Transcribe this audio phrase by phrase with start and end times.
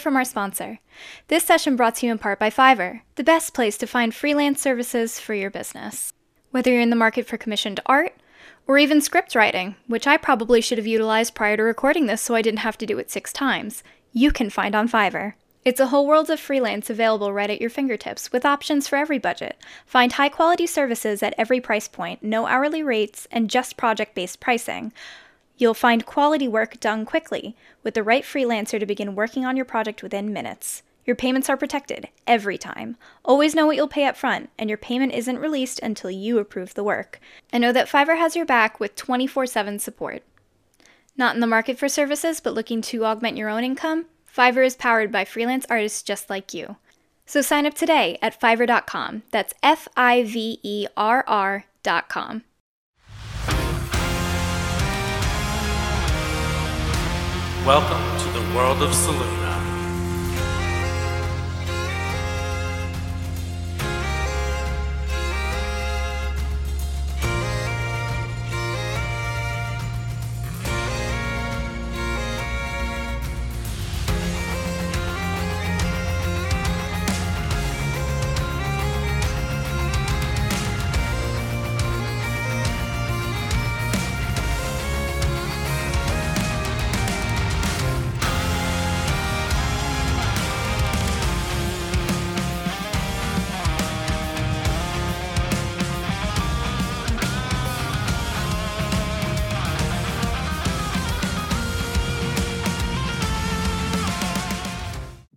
[0.00, 0.78] From our sponsor.
[1.28, 4.60] This session brought to you in part by Fiverr, the best place to find freelance
[4.60, 6.14] services for your business.
[6.50, 8.14] Whether you're in the market for commissioned art,
[8.66, 12.34] or even script writing, which I probably should have utilized prior to recording this so
[12.34, 13.82] I didn't have to do it six times,
[14.12, 15.34] you can find on Fiverr.
[15.64, 19.18] It's a whole world of freelance available right at your fingertips with options for every
[19.18, 19.56] budget.
[19.86, 24.40] Find high quality services at every price point, no hourly rates, and just project based
[24.40, 24.92] pricing.
[25.62, 27.54] You'll find quality work done quickly
[27.84, 30.82] with the right freelancer to begin working on your project within minutes.
[31.04, 32.96] Your payments are protected every time.
[33.24, 36.74] Always know what you'll pay up front, and your payment isn't released until you approve
[36.74, 37.20] the work.
[37.52, 40.24] And know that Fiverr has your back with 24 7 support.
[41.16, 44.06] Not in the market for services, but looking to augment your own income?
[44.36, 46.74] Fiverr is powered by freelance artists just like you.
[47.24, 49.22] So sign up today at fiverr.com.
[49.30, 52.42] That's F I V E R R.com.
[57.64, 59.41] Welcome to the world of Seluna.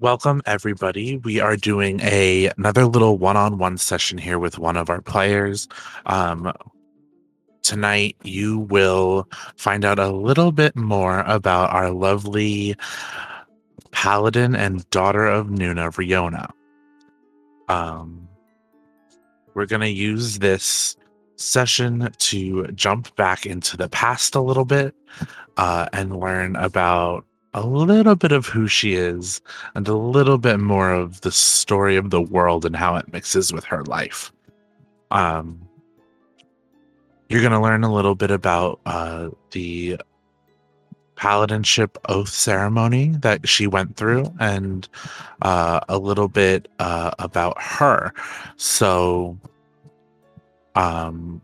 [0.06, 1.18] Welcome everybody.
[1.18, 5.68] We are doing a another little one-on-one session here with one of our players.
[6.06, 6.54] Um,
[7.64, 12.76] tonight you will find out a little bit more about our lovely
[13.90, 16.52] paladin and daughter of Nuna, Riona.
[17.68, 18.28] Um,
[19.56, 20.96] we're gonna use this
[21.38, 24.94] session to jump back into the past a little bit
[25.58, 29.42] uh, and learn about a little bit of who she is
[29.76, 33.54] and a little bit more of the story of the world and how it mixes
[33.54, 34.32] with her life.
[35.10, 35.66] Um,
[37.30, 39.98] you're going to learn a little bit about uh, the
[41.16, 44.90] paladinship oath ceremony that she went through and
[45.42, 48.14] uh, a little bit uh, about her.
[48.58, 49.40] So,
[50.76, 51.42] um,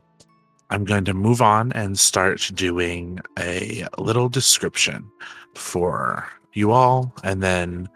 [0.72, 5.09] I'm going to move on and start doing a little description
[5.56, 7.89] for you all, and then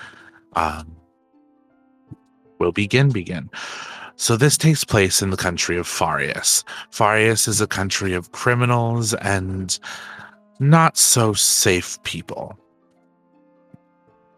[0.56, 0.96] um,
[2.60, 3.10] we'll begin.
[3.10, 3.50] Begin.
[4.18, 6.64] So this takes place in the country of Farius.
[6.90, 9.78] Farius is a country of criminals and
[10.60, 12.58] not so safe people.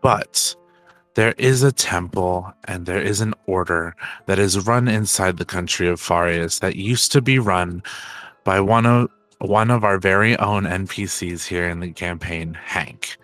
[0.01, 0.55] But
[1.13, 3.95] there is a temple and there is an order
[4.25, 7.83] that is run inside the country of Farius that used to be run
[8.43, 13.17] by one of one of our very own NPCs here in the campaign, Hank.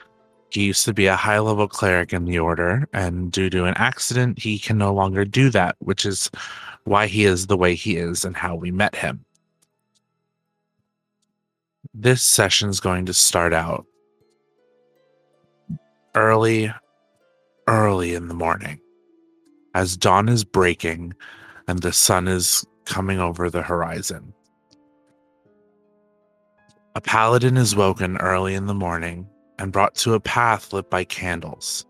[0.50, 3.74] He used to be a high level cleric in the order, and due to an
[3.78, 6.30] accident, he can no longer do that, which is
[6.84, 9.26] why he is the way he is and how we met him.
[11.94, 13.86] This session is going to start out
[16.16, 16.72] early,
[17.68, 18.80] early in the morning
[19.74, 21.14] as dawn is breaking
[21.68, 24.34] and the sun is coming over the horizon.
[26.96, 29.28] A paladin is woken early in the morning
[29.58, 31.88] and brought to a path lit by candles.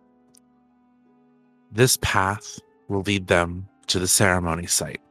[1.73, 5.01] This path will lead them to the ceremony site.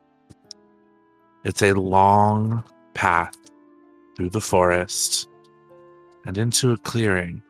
[1.45, 2.65] It's a long
[2.95, 3.37] path
[4.17, 5.29] through the forest
[6.25, 7.43] and into a clearing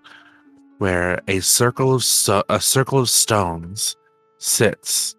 [0.79, 2.05] where a circle of
[2.49, 3.95] a circle of stones
[4.39, 5.15] sits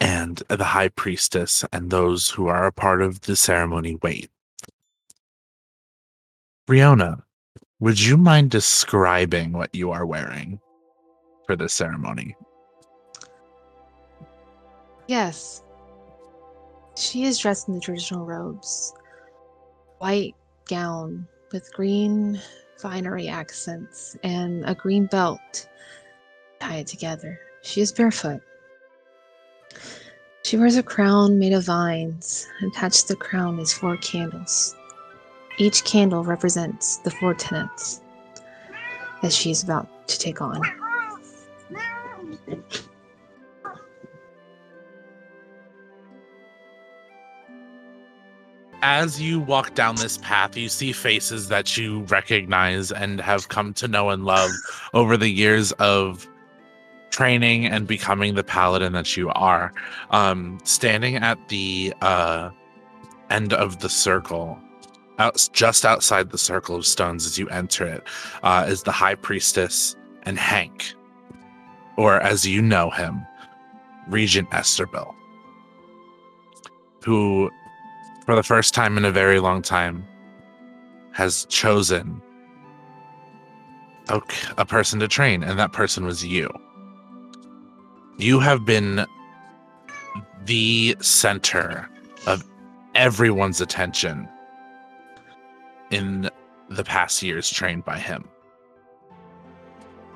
[0.00, 4.30] and the high priestess and those who are a part of the ceremony wait.
[6.70, 7.20] Riona,
[7.80, 10.60] would you mind describing what you are wearing
[11.44, 12.36] for this ceremony?
[15.08, 15.64] Yes.
[16.96, 18.94] She is dressed in the traditional robes.
[19.98, 20.36] White
[20.68, 22.40] gown with green
[22.78, 25.68] finery accents and a green belt
[26.60, 27.36] tied together.
[27.62, 28.42] She is barefoot.
[30.44, 32.46] She wears a crown made of vines.
[32.62, 34.76] Attached to the crown is four candles.
[35.60, 38.00] Each candle represents the four tenets
[39.20, 40.62] that she is about to take on.
[48.82, 53.74] as you walk down this path, you see faces that you recognize and have come
[53.74, 54.50] to know and love
[54.94, 56.26] over the years of
[57.10, 59.74] training and becoming the paladin that you are.
[60.10, 62.48] Um, standing at the uh,
[63.28, 64.58] end of the circle,
[65.20, 68.02] out, just outside the circle of stones as you enter it,
[68.42, 70.94] uh, is the high priestess and Hank,
[71.96, 73.24] or as you know him,
[74.08, 75.14] Regent Esterbill,
[77.04, 77.50] who,
[78.24, 80.04] for the first time in a very long time,
[81.12, 82.22] has chosen
[84.08, 84.20] a,
[84.56, 86.50] a person to train, and that person was you.
[88.16, 89.04] You have been
[90.44, 91.88] the center
[92.26, 92.44] of
[92.94, 94.28] everyone's attention
[95.90, 96.30] in
[96.68, 98.28] the past years trained by him.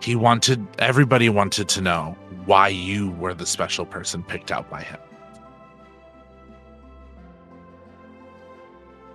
[0.01, 4.83] He wanted, everybody wanted to know why you were the special person picked out by
[4.83, 5.01] him.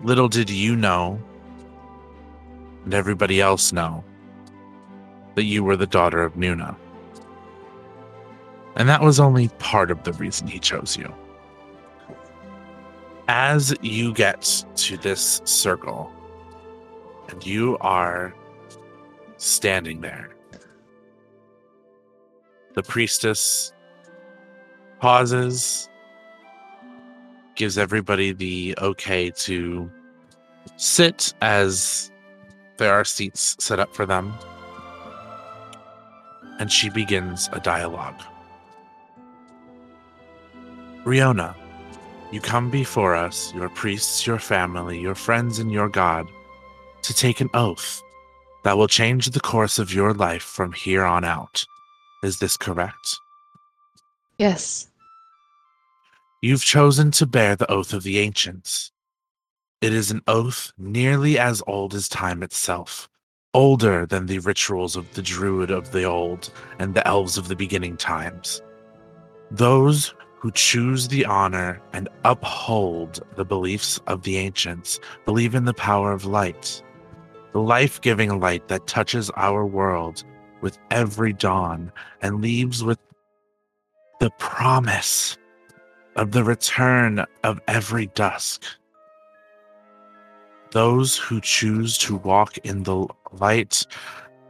[0.01, 1.21] Little did you know,
[2.85, 4.03] and everybody else know,
[5.35, 6.75] that you were the daughter of Nuna.
[8.75, 11.13] And that was only part of the reason he chose you.
[13.27, 16.11] As you get to this circle,
[17.29, 18.33] and you are
[19.37, 20.29] standing there,
[22.73, 23.71] the priestess
[24.99, 25.87] pauses,
[27.55, 29.89] gives everybody the okay to
[30.77, 32.11] sit as
[32.77, 34.33] there are seats set up for them.
[36.59, 38.21] And she begins a dialogue.
[41.05, 41.55] Riona,
[42.31, 46.27] you come before us, your priests, your family, your friends, and your God,
[47.03, 48.01] to take an oath
[48.63, 51.65] that will change the course of your life from here on out.
[52.23, 53.17] Is this correct?
[54.37, 54.87] Yes.
[56.41, 58.91] You've chosen to bear the oath of the ancients.
[59.81, 63.07] It is an oath nearly as old as time itself,
[63.53, 67.55] older than the rituals of the druid of the old and the elves of the
[67.55, 68.61] beginning times.
[69.51, 75.73] Those who choose the honor and uphold the beliefs of the ancients believe in the
[75.73, 76.81] power of light,
[77.51, 80.23] the life giving light that touches our world
[80.61, 81.91] with every dawn
[82.21, 82.99] and leaves with
[84.19, 85.37] the promise
[86.15, 88.63] of the return of every dusk.
[90.71, 93.85] Those who choose to walk in the light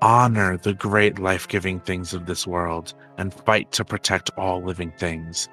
[0.02, 4.92] honor the great life giving things of this world and fight to protect all living
[4.98, 5.48] things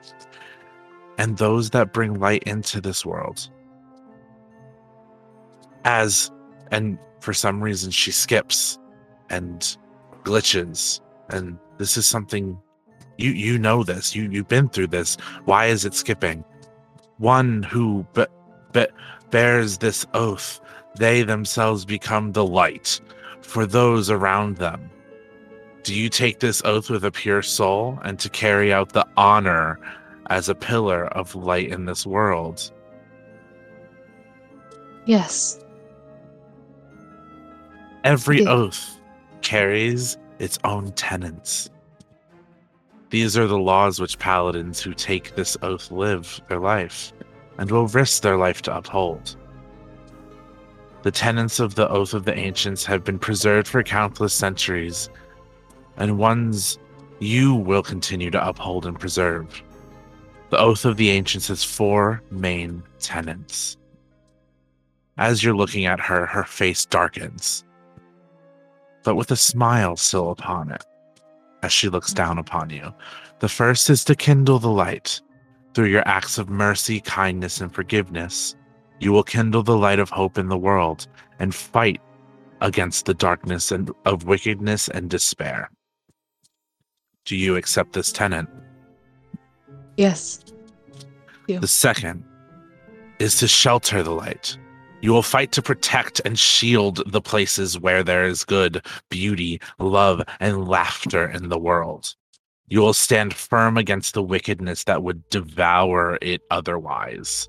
[1.18, 3.48] and those that bring light into this world.
[5.84, 6.30] As,
[6.70, 8.78] and for some reason, she skips
[9.30, 9.76] and
[10.22, 12.56] glitches, and this is something
[13.18, 14.14] you you know this.
[14.14, 15.16] You you've been through this.
[15.44, 16.44] Why is it skipping?
[17.18, 18.26] One who be,
[18.72, 18.86] be,
[19.30, 20.60] bears this oath,
[20.98, 23.00] they themselves become the light
[23.40, 24.88] for those around them.
[25.82, 29.80] Do you take this oath with a pure soul and to carry out the honor
[30.30, 32.70] as a pillar of light in this world.
[35.06, 35.60] Yes.
[38.06, 38.50] Every Yeah.
[38.50, 39.00] oath
[39.42, 41.68] carries its own tenets.
[43.10, 47.12] These are the laws which paladins who take this oath live their life
[47.58, 49.34] and will risk their life to uphold.
[51.02, 55.10] The tenets of the Oath of the Ancients have been preserved for countless centuries,
[55.96, 56.78] and ones
[57.18, 59.64] you will continue to uphold and preserve.
[60.50, 63.76] The Oath of the Ancients has four main tenets.
[65.18, 67.64] As you're looking at her, her face darkens,
[69.06, 70.84] but with a smile still upon it
[71.62, 72.92] as she looks down upon you.
[73.38, 75.22] The first is to kindle the light.
[75.74, 78.56] Through your acts of mercy, kindness, and forgiveness,
[78.98, 81.06] you will kindle the light of hope in the world
[81.38, 82.00] and fight
[82.60, 85.70] against the darkness and of wickedness and despair.
[87.26, 88.46] Do you accept this tenet?
[91.46, 91.60] Yes.
[91.60, 92.24] The second
[93.20, 94.58] is to shelter the light.
[95.06, 100.20] You will fight to protect and shield the places where there is good, beauty, love,
[100.40, 102.16] and laughter in the world.
[102.66, 107.48] You will stand firm against the wickedness that would devour it otherwise.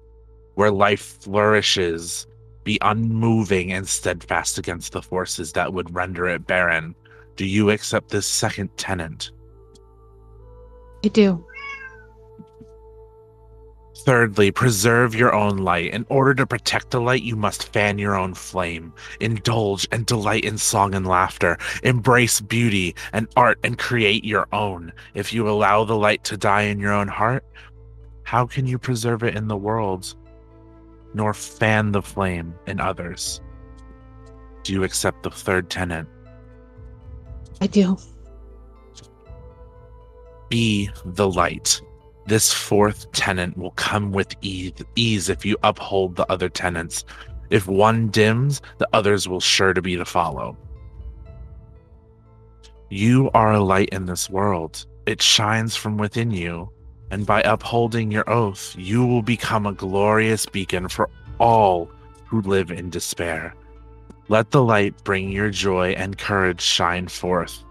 [0.53, 2.27] Where life flourishes,
[2.63, 6.93] be unmoving and steadfast against the forces that would render it barren.
[7.37, 9.31] Do you accept this second tenet?
[11.03, 11.43] I do.
[14.05, 15.93] Thirdly, preserve your own light.
[15.93, 18.93] In order to protect the light, you must fan your own flame.
[19.19, 21.57] Indulge and delight in song and laughter.
[21.83, 24.93] Embrace beauty and art and create your own.
[25.13, 27.43] If you allow the light to die in your own heart,
[28.23, 30.15] how can you preserve it in the world?
[31.13, 33.41] nor fan the flame in others.
[34.63, 36.07] Do you accept the third tenant?
[37.59, 37.97] I do.
[40.49, 41.81] Be the light.
[42.27, 47.05] This fourth tenant will come with ease, if you uphold the other tenants.
[47.49, 50.57] If one dims, the others will sure to be to follow.
[52.89, 54.85] You are a light in this world.
[55.05, 56.69] It shines from within you,
[57.11, 61.89] and by upholding your oath, you will become a glorious beacon for all
[62.25, 63.55] who live in despair.
[64.27, 67.63] Let the light bring your joy and courage shine forth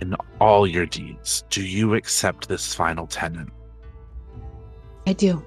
[0.00, 1.44] in all your deeds.
[1.50, 3.50] Do you accept this final tenant?
[5.06, 5.44] I do.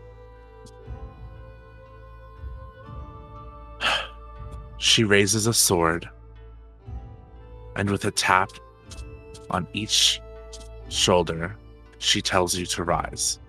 [4.80, 6.08] She raises a sword,
[7.76, 8.52] and with a tap
[9.50, 10.22] on each
[10.90, 11.56] shoulder,
[11.98, 13.40] she tells you to rise.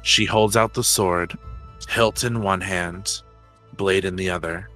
[0.00, 1.36] She holds out the sword,
[1.88, 3.22] hilt in one hand,
[3.74, 4.68] blade in the other,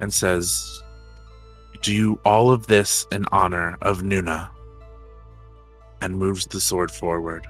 [0.00, 0.81] and says,
[1.82, 4.50] Do all of this in honor of Nuna,
[6.00, 7.44] and moves the sword forward.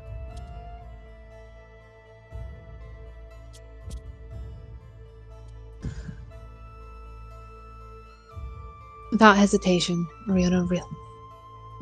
[9.11, 10.49] Without hesitation, re-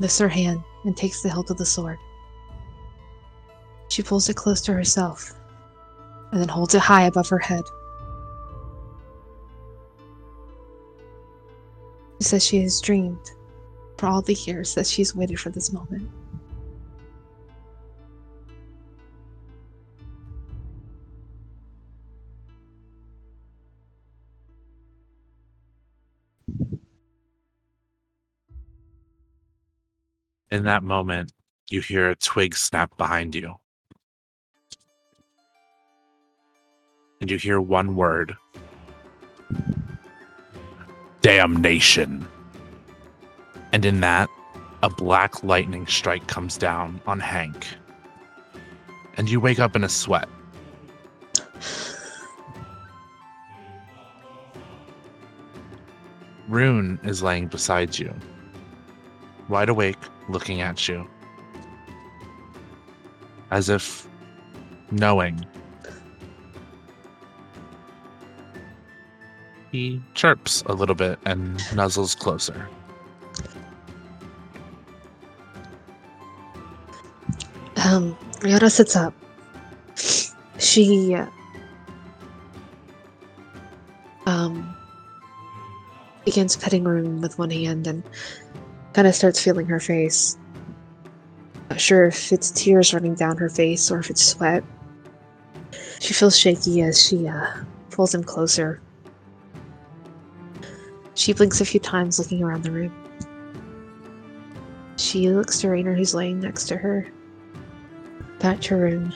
[0.01, 1.99] lifts her hand and takes the hilt of the sword.
[3.91, 5.35] She pulls it close to herself
[6.33, 7.63] and then holds it high above her head.
[12.23, 13.31] Says she has dreamed
[13.97, 16.09] for all the years that she's waited for this moment.
[30.51, 31.33] In that moment,
[31.71, 33.55] you hear a twig snap behind you.
[37.21, 38.37] And you hear one word
[41.31, 42.27] Damnation.
[43.71, 44.29] And in that,
[44.83, 47.69] a black lightning strike comes down on Hank.
[49.17, 50.29] And you wake up in a sweat.
[56.49, 58.13] Rune is laying beside you,
[59.49, 61.09] wide awake, looking at you.
[63.53, 64.09] As if
[64.91, 65.47] knowing.
[69.73, 72.69] He chirps a little bit and nuzzles closer.
[77.85, 78.17] Um,
[78.69, 79.15] sits up.
[80.59, 81.17] She
[84.27, 84.77] um
[86.25, 88.03] begins petting Rune with one hand and
[88.93, 90.37] kind of starts feeling her face.
[91.71, 94.65] Not sure if it's tears running down her face or if it's sweat.
[96.01, 97.47] She feels shaky as she uh,
[97.91, 98.81] pulls him closer.
[101.21, 102.95] She blinks a few times, looking around the room.
[104.97, 107.07] She looks to Rainer, who's laying next to her.
[108.39, 109.13] Back to Rune.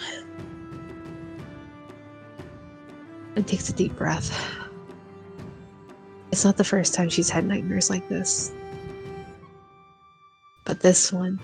[3.36, 4.38] And takes a deep breath.
[6.30, 8.52] It's not the first time she's had nightmares like this.
[10.66, 11.40] But this one.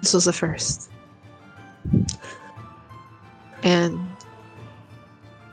[0.00, 0.90] This was the first.
[3.62, 4.08] And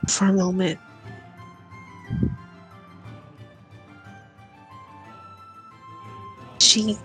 [0.08, 0.80] for a moment,
[6.70, 6.96] she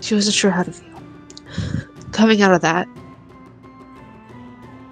[0.00, 1.02] she wasn't sure how to feel.
[2.12, 2.86] Coming out of that,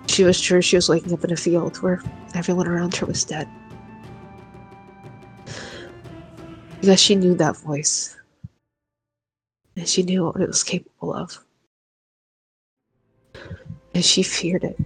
[0.08, 2.02] she was sure she was waking up in a field where
[2.34, 3.48] everyone around her was dead.
[6.80, 8.16] Because she knew that voice.
[9.76, 11.38] And she knew what it was capable of.
[13.94, 14.78] And she feared it.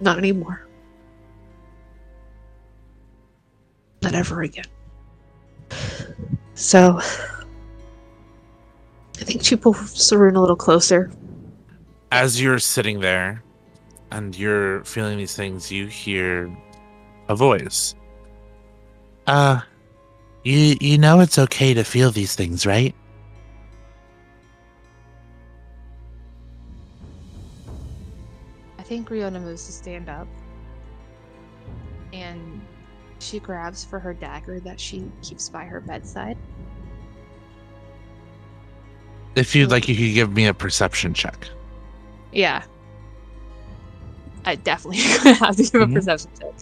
[0.00, 0.69] Not anymore.
[4.02, 4.64] Not ever again.
[6.54, 11.10] So, I think she pulls Sarun a little closer.
[12.12, 13.42] As you're sitting there
[14.10, 16.50] and you're feeling these things, you hear
[17.28, 17.94] a voice.
[19.26, 19.60] Uh,
[20.42, 22.94] you you know it's okay to feel these things, right?
[28.78, 30.26] I think Riona moves to stand up.
[32.12, 32.60] And
[33.20, 36.38] she grabs for her dagger that she keeps by her bedside.
[39.36, 41.48] If you'd like, you could give me a perception check.
[42.32, 42.64] Yeah.
[44.44, 44.98] I definitely
[45.34, 45.82] have to give mm-hmm.
[45.82, 45.94] a mhm.
[45.94, 46.54] perception check.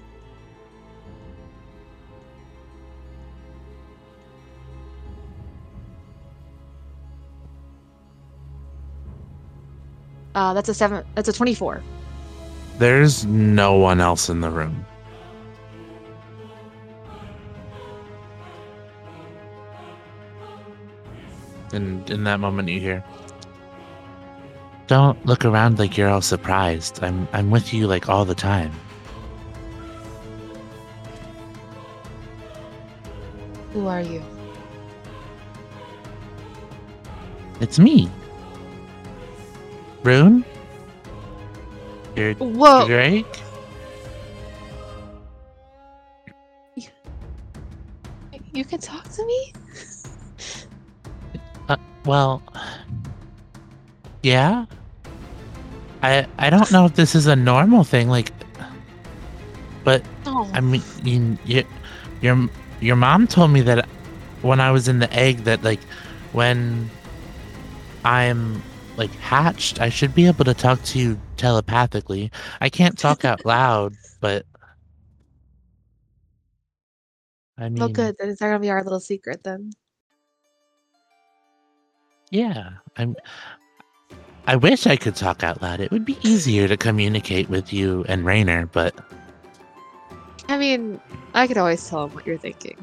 [10.35, 11.05] Uh, that's a seven.
[11.15, 11.83] That's a twenty-four.
[12.79, 14.87] There's no one else in the room.
[21.73, 23.05] And in that moment, you hear,
[24.87, 27.03] "Don't look around like you're all surprised.
[27.03, 28.73] I'm I'm with you like all the time."
[33.73, 34.23] Who are you?
[37.61, 38.11] It's me,
[40.03, 40.45] Rune.
[42.17, 42.87] You're Whoa!
[42.87, 43.27] Drake.
[48.53, 49.53] You can talk to me?
[52.09, 52.43] Well,
[54.23, 54.65] yeah.
[56.03, 58.33] I I don't know if this is a normal thing, like,
[59.85, 61.65] but Oh, I mean, you, you,
[62.23, 62.49] your
[62.81, 63.87] your mom told me that
[64.43, 65.81] when I was in the egg, that like
[66.33, 66.91] when
[68.05, 68.62] I'm
[68.97, 72.31] like hatched, I should be able to talk to you telepathically.
[72.61, 74.47] I can't talk out loud, but
[77.59, 78.17] I mean, well, good.
[78.19, 79.73] That is gonna be our little secret then.
[82.31, 83.17] Yeah, I'm.
[84.47, 85.81] I wish I could talk out loud.
[85.81, 88.95] It would be easier to communicate with you and Rainer, but
[90.49, 91.01] I mean,
[91.35, 92.77] I could always tell him what you're thinking.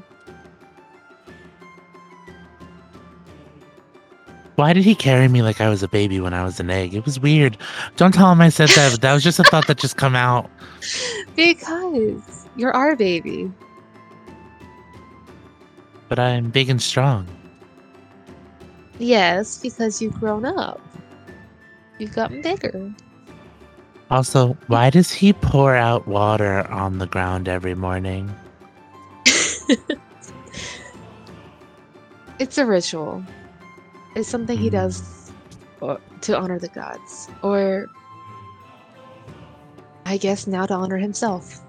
[4.56, 6.94] why did he carry me like I was a baby when I was an egg?
[6.94, 7.58] It was weird.
[7.98, 8.92] Don't tell him I said that.
[8.92, 10.50] But that was just a thought that just come out.
[11.36, 13.52] Because you're our baby.
[16.08, 17.28] But I'm big and strong.
[19.00, 20.82] Yes, because you've grown up.
[22.00, 22.94] You've gotten bigger.
[24.12, 28.34] Also, why does he pour out water on the ground every morning?
[32.38, 33.24] It's a ritual.
[34.14, 34.74] It's something he Mm.
[34.74, 35.32] does
[36.22, 37.30] to honor the gods.
[37.42, 37.88] Or,
[40.06, 41.62] I guess now to honor himself.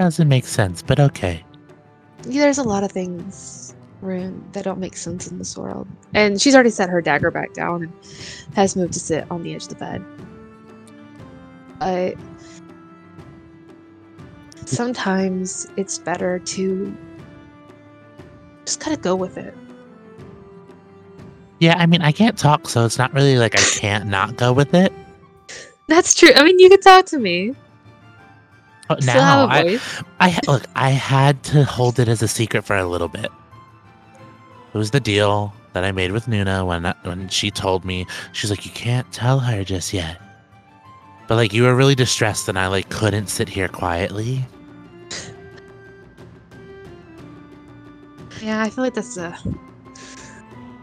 [0.00, 1.45] Doesn't make sense, but okay.
[2.26, 5.86] There's a lot of things, Rune, that don't make sense in this world.
[6.12, 7.92] And she's already set her dagger back down and
[8.54, 10.04] has moved to sit on the edge of the bed.
[11.78, 12.16] But
[14.64, 16.96] sometimes it's better to
[18.64, 19.54] just kind of go with it.
[21.60, 24.52] Yeah, I mean, I can't talk, so it's not really like I can't not go
[24.52, 24.92] with it.
[25.88, 26.30] That's true.
[26.34, 27.54] I mean, you can talk to me.
[28.88, 30.02] But Still now, have a I, voice.
[30.20, 30.64] I ha- look.
[30.76, 33.30] I had to hold it as a secret for a little bit.
[34.74, 38.50] It was the deal that I made with Nuna when when she told me she's
[38.50, 40.20] like, you can't tell her just yet.
[41.26, 44.44] But like, you were really distressed, and I like couldn't sit here quietly.
[48.42, 49.36] Yeah, I feel like that's a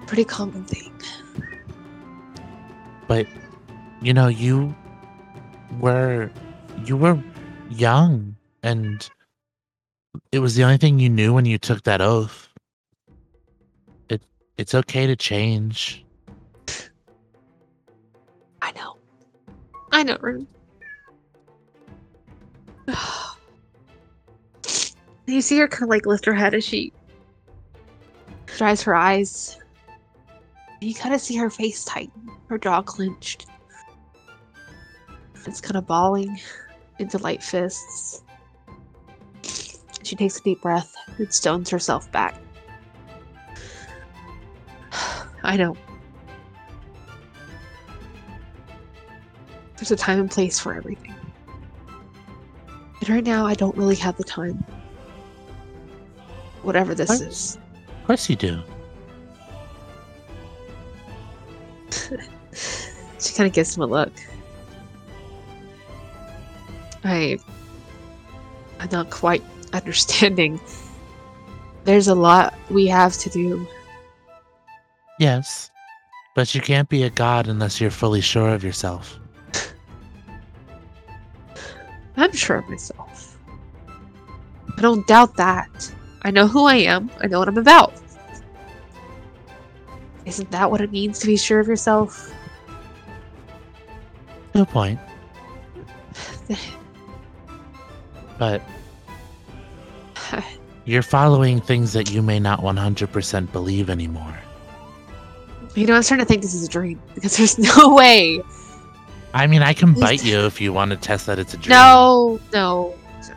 [0.07, 0.91] pretty common thing.
[3.07, 3.27] But
[4.01, 4.75] you know, you
[5.79, 6.29] were
[6.85, 7.17] you were
[7.73, 9.09] young, and
[10.31, 12.49] it was the only thing you knew when you took that oath.
[14.09, 14.21] It
[14.57, 16.05] it's okay to change.
[18.61, 18.97] I know.
[19.91, 20.17] I know,
[25.25, 26.91] you see her kind of like lift her head as she
[28.45, 29.57] dries her eyes.
[30.81, 33.45] You kind of see her face tighten, her jaw clenched.
[35.45, 36.39] It's kind of balling
[37.03, 38.23] into light fists.
[40.01, 42.35] She takes a deep breath and stones herself back.
[45.43, 45.77] I know.
[49.77, 51.13] There's a time and place for everything.
[53.01, 54.63] And right now, I don't really have the time.
[56.61, 57.57] Whatever this is,
[57.99, 58.61] Of course you do.
[63.19, 64.11] She kind of gives him a look.
[67.03, 67.39] I.
[68.79, 70.59] I'm not quite understanding.
[71.83, 73.67] There's a lot we have to do.
[75.19, 75.69] Yes,
[76.35, 79.19] but you can't be a god unless you're fully sure of yourself.
[82.15, 83.37] I'm sure of myself.
[84.77, 85.93] I don't doubt that.
[86.23, 87.09] I know who I am.
[87.21, 87.93] I know what I'm about.
[90.25, 92.33] Isn't that what it means to be sure of yourself?
[94.55, 94.99] No point.
[98.43, 98.61] But
[100.85, 104.37] you're following things that you may not 100% believe anymore.
[105.75, 108.41] You know, I'm starting to think this is a dream because there's no way.
[109.33, 111.71] I mean, I can bite you if you want to test that it's a dream.
[111.71, 112.93] No, no.
[113.17, 113.29] it's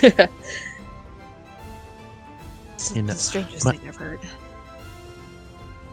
[2.94, 4.20] You know, the strangest but- thing I've heard.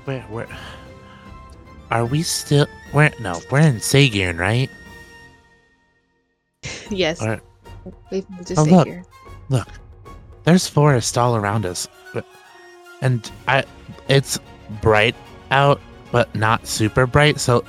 [0.05, 0.47] Where, where?
[1.89, 2.67] Are we still?
[2.93, 4.69] We're no, we're in Sagiern, right?
[6.89, 7.21] yes.
[7.21, 7.41] Or,
[8.11, 8.87] We've moved to Oh, stay look.
[8.87, 9.03] here.
[9.49, 9.67] look,
[10.43, 11.87] there's forest all around us,
[13.01, 13.63] and I,
[14.07, 14.37] it's
[14.81, 15.15] bright
[15.49, 17.39] out, but not super bright.
[17.39, 17.65] So,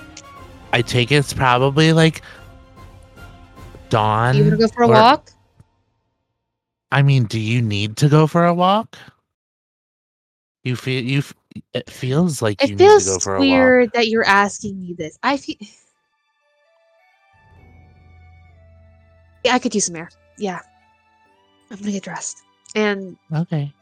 [0.74, 2.20] I take it's probably like
[3.88, 4.36] dawn.
[4.36, 5.30] You wanna go for a or- walk?
[6.90, 8.98] I mean, do you need to go for a walk?
[10.64, 11.22] You feel you.
[11.72, 13.40] It feels like you It need to go feels for a walk.
[13.40, 15.18] weird that you're asking me this.
[15.22, 15.56] I feel.
[19.44, 20.10] Yeah, I could use some air.
[20.38, 20.60] Yeah.
[21.70, 22.42] I'm gonna get dressed.
[22.74, 23.72] And Okay.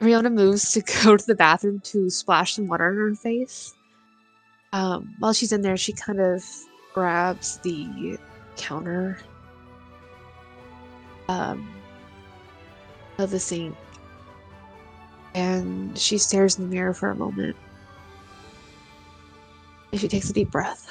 [0.00, 3.74] Riona moves to go to the bathroom to splash some water on her face.
[4.72, 6.44] Um, while she's in there, she kind of
[6.92, 8.18] grabs the
[8.56, 9.18] counter
[11.28, 11.68] um,
[13.18, 13.76] of the sink
[15.34, 17.56] and she stares in the mirror for a moment.
[19.92, 20.88] And she takes a deep breath.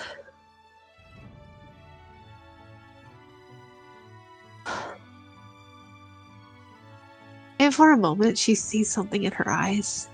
[7.73, 10.07] And for a moment, she sees something in her eyes.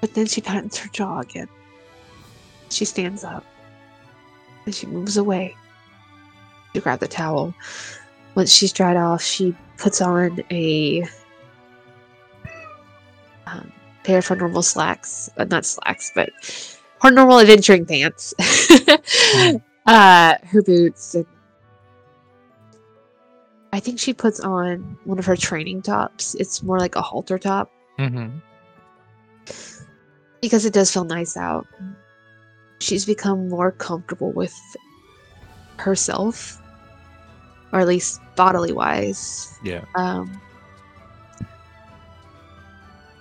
[0.00, 1.46] But then she tightens her jaw again.
[2.70, 3.44] She stands up.
[4.66, 5.54] And she moves away
[6.72, 7.54] to grab the towel.
[8.34, 11.04] Once she's dried off, she puts on a
[13.46, 13.70] um,
[14.02, 15.30] pair of her normal slacks.
[15.36, 16.30] Uh, not slacks, but
[17.00, 18.34] her normal adventuring pants.
[19.86, 21.14] uh, her boots.
[21.14, 21.26] And
[23.74, 26.36] I think she puts on one of her training tops.
[26.36, 28.38] It's more like a halter top Mm-hmm.
[30.40, 31.66] because it does feel nice out.
[32.80, 34.54] She's become more comfortable with
[35.78, 36.60] herself,
[37.72, 39.58] or at least bodily wise.
[39.64, 39.84] Yeah.
[39.96, 40.40] Um,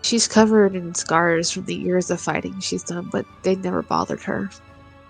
[0.04, 4.22] she's covered in scars from the years of fighting she's done, but they never bothered
[4.22, 4.52] her.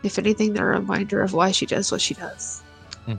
[0.04, 2.64] If anything, they're a reminder of why she does what she does.
[3.06, 3.16] hmm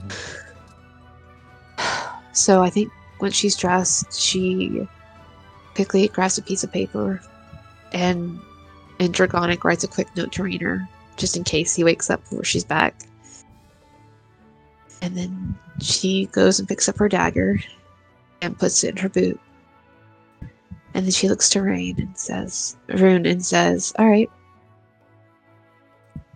[2.35, 4.87] So I think when she's dressed, she
[5.73, 7.21] quickly grabs a piece of paper
[7.93, 8.39] and
[8.99, 12.43] and Draconic writes a quick note to Rainer, just in case he wakes up before
[12.43, 12.95] she's back.
[15.01, 17.59] And then she goes and picks up her dagger
[18.41, 19.39] and puts it in her boot.
[20.93, 24.29] And then she looks to Rain and says, Rune, and says, All right.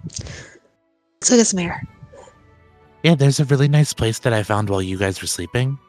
[0.10, 1.82] Let's go get some air.
[3.04, 5.80] Yeah, there's a really nice place that I found while you guys were sleeping.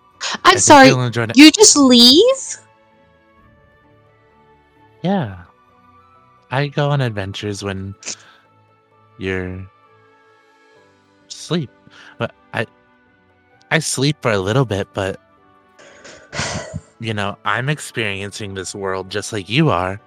[0.44, 0.88] I'm sorry.
[0.88, 1.36] you'll enjoy it.
[1.36, 2.58] You just leave?
[5.02, 5.44] Yeah.
[6.50, 7.94] I go on adventures when
[9.18, 9.66] you're
[11.28, 11.70] asleep.
[12.18, 12.66] But I
[13.70, 15.20] I sleep for a little bit, but
[17.00, 20.00] you know, I'm experiencing this world just like you are.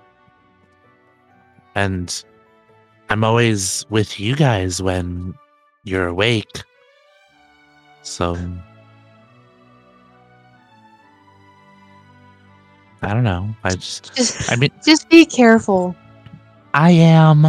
[1.75, 2.23] And
[3.09, 5.33] I'm always with you guys when
[5.83, 6.63] you're awake.
[8.03, 8.37] So
[13.03, 13.53] I don't know.
[13.63, 15.95] I just Just, I mean just be careful.
[16.73, 17.45] I am.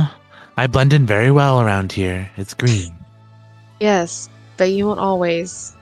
[0.57, 2.31] I blend in very well around here.
[2.37, 2.95] It's green.
[3.81, 5.75] Yes, but you won't always.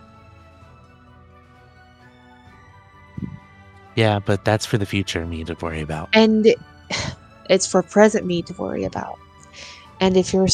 [3.97, 6.09] Yeah, but that's for the future me to worry about.
[6.13, 6.55] And
[7.51, 9.19] it's for present me to worry about.
[10.01, 10.49] And if you're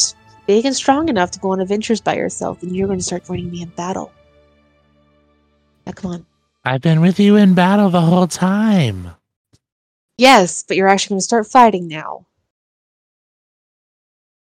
[0.47, 3.25] big and strong enough to go on adventures by yourself, then you're going to start
[3.25, 4.13] joining me in battle.
[5.87, 6.27] Now, come on.
[6.69, 9.13] I've been with you in battle the whole time.
[10.19, 12.27] Yes, but you're actually going to start fighting now.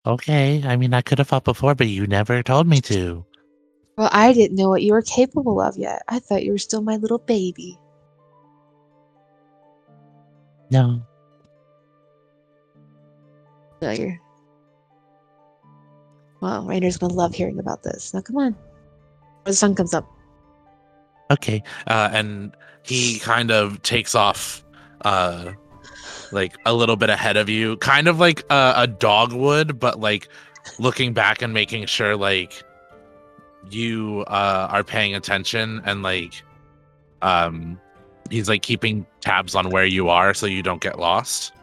[0.06, 3.26] Okay, I mean, I could have fought before, but you never told me to.
[3.98, 6.02] Well, I didn't know what you were capable of yet.
[6.10, 7.80] I thought you were still my little baby.
[10.70, 11.02] No.
[13.82, 14.20] No, you're.
[16.42, 18.14] Well, Rainer's going to love hearing about this.
[18.14, 18.58] Now, come on.
[19.46, 20.06] The sun comes up.
[21.32, 21.64] Okay.
[21.88, 24.64] Uh, and he kind of takes off,
[25.02, 25.54] uh,
[26.32, 30.00] like a little bit ahead of you, kind of like a, a dog would, but
[30.00, 30.28] like
[30.80, 32.64] looking back and making sure like
[33.70, 36.44] you uh, are paying attention and like
[37.22, 37.80] um
[38.30, 41.54] he's like keeping tabs on where you are so you don't get lost.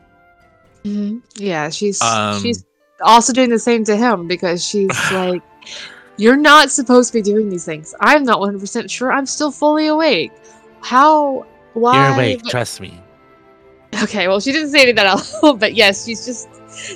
[0.84, 2.64] hmm Yeah, she's Um, she's
[3.02, 5.42] also doing the same to him because she's like,
[6.18, 7.94] "You're not supposed to be doing these things.
[8.00, 9.10] I'm not 100 percent sure.
[9.12, 10.32] I'm still fully awake.
[10.82, 11.46] How?
[11.72, 12.08] Why?
[12.08, 13.00] You're awake, But- trust me.
[14.02, 16.46] Okay, well, she didn't say any of that out but yes, she's just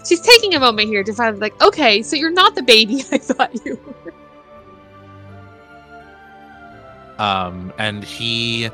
[0.06, 3.16] she's taking a moment here to find like, okay, so you're not the baby I
[3.18, 4.12] thought you were.
[7.18, 8.68] um and he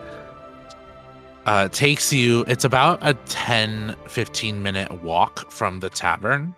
[1.47, 6.55] uh, takes you, it's about a 10, 15 minute walk from the tavern.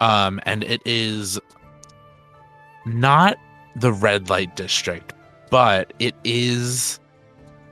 [0.00, 1.38] Um, and it is
[2.86, 3.36] not
[3.76, 5.12] the red light district,
[5.50, 6.98] but it is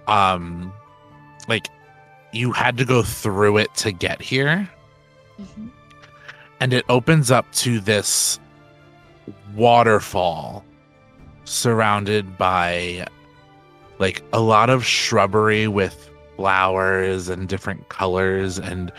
[0.06, 0.72] um
[1.48, 1.68] like
[2.32, 4.68] you had to go through it to get here
[5.40, 5.70] Mhm.
[6.60, 8.38] and it opens up to this
[9.54, 10.64] waterfall
[11.44, 13.06] surrounded by
[13.98, 18.92] like a lot of shrubbery with flowers and different colors and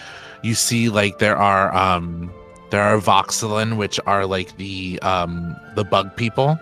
[0.44, 2.32] you see like there are um
[2.70, 6.60] there are voxelin which are like the um the bug people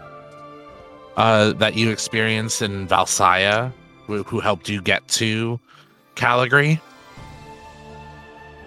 [1.17, 3.72] uh that you experience in Valsaya
[4.06, 5.60] who, who helped you get to
[6.15, 6.80] Caligari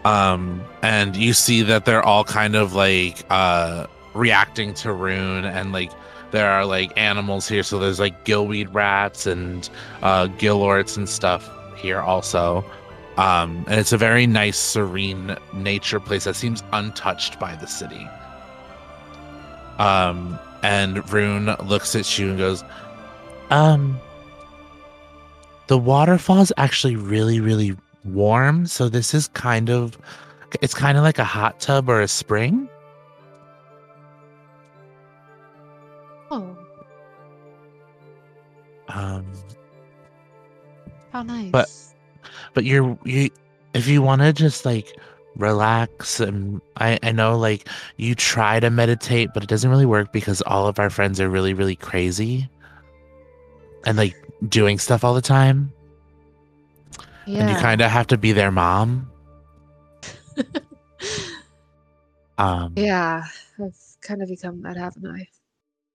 [0.05, 5.73] um and you see that they're all kind of like uh reacting to rune and
[5.73, 5.91] like
[6.31, 7.63] there are like animals here.
[7.63, 9.69] So there's like gillweed rats and
[10.03, 12.65] uh gillorts and stuff here also
[13.21, 18.09] um and it's a very nice serene nature place that seems untouched by the city.
[19.79, 22.65] Um and rune looks at you and goes
[23.51, 24.01] um
[25.69, 28.67] the waterfall's actually really really warm.
[28.67, 29.99] So this is kind of
[30.63, 32.69] it's kind of like a hot tub or a spring.
[36.31, 36.57] Oh,
[38.89, 39.27] um
[41.13, 41.51] how nice.
[41.51, 41.71] But-
[42.55, 43.31] but you're you
[43.75, 44.97] if you want to just like
[45.37, 50.13] relax and I, I know like you try to meditate but it doesn't really work
[50.13, 52.49] because all of our friends are really really crazy
[53.87, 54.17] and like
[54.49, 55.73] doing stuff all the time
[57.27, 57.41] yeah.
[57.41, 59.11] and you kind of have to be their mom
[62.39, 63.25] um yeah,
[63.63, 65.29] I've kind of become that, haven't I?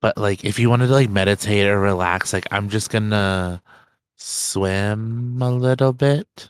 [0.05, 3.59] but like if you wanted to like meditate or relax like i'm just gonna
[4.27, 6.49] swim a little bit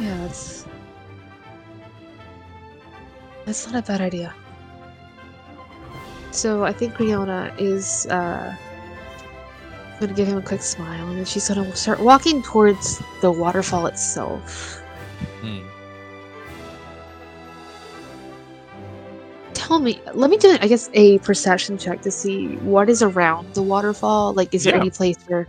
[0.00, 0.64] Yeah, that's
[3.44, 4.34] that's not a bad idea.
[6.30, 8.54] So I think Riona is uh,
[9.98, 13.86] gonna give him a quick smile, and then she's gonna start walking towards the waterfall
[13.86, 14.80] itself.
[15.40, 15.66] Hmm.
[19.68, 23.52] Tell me, let me do, I guess, a perception check to see what is around
[23.54, 24.32] the waterfall.
[24.32, 24.80] Like, is there Yeah.
[24.80, 25.46] any place where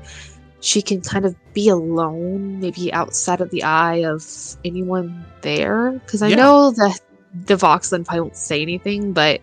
[0.60, 4.22] she can kind of be alone, maybe outside of the eye of
[4.66, 5.92] anyone there?
[5.92, 6.36] Because I Yeah.
[6.36, 7.00] know that
[7.46, 9.40] the Voxland probably won't say anything, but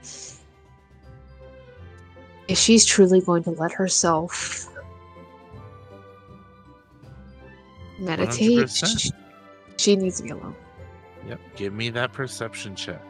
[2.46, 4.68] if she's truly going to let herself
[7.98, 9.10] meditate, she,
[9.78, 10.54] she needs to be alone.
[11.26, 13.00] yep give me that perception check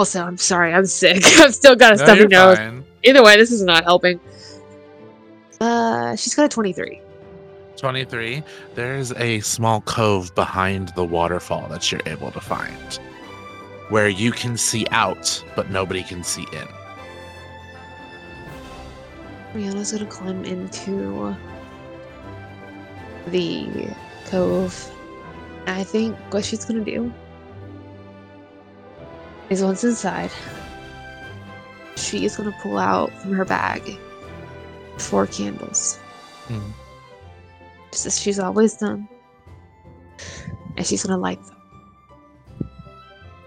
[0.00, 1.22] Also, I'm sorry, I'm sick.
[1.40, 2.56] I've still got a No, stuffy nose.
[2.56, 2.82] fine.
[3.04, 4.18] Either way, this is not helping.
[5.60, 7.02] Uh, she's got a 23.
[7.76, 8.42] 23
[8.74, 12.98] there's a small cove behind the waterfall that you're able to find
[13.88, 16.68] where you can see out but nobody can see in
[19.54, 21.34] Riona's gonna climb into
[23.28, 23.88] the
[24.26, 24.90] cove.
[25.66, 27.12] I think what she's gonna do
[29.50, 30.30] is once inside,
[31.96, 33.98] she is gonna pull out from her bag
[34.96, 35.98] four candles.
[36.48, 36.72] Mhm.
[37.92, 39.08] Just as she's always done.
[40.76, 41.56] And she's gonna light them.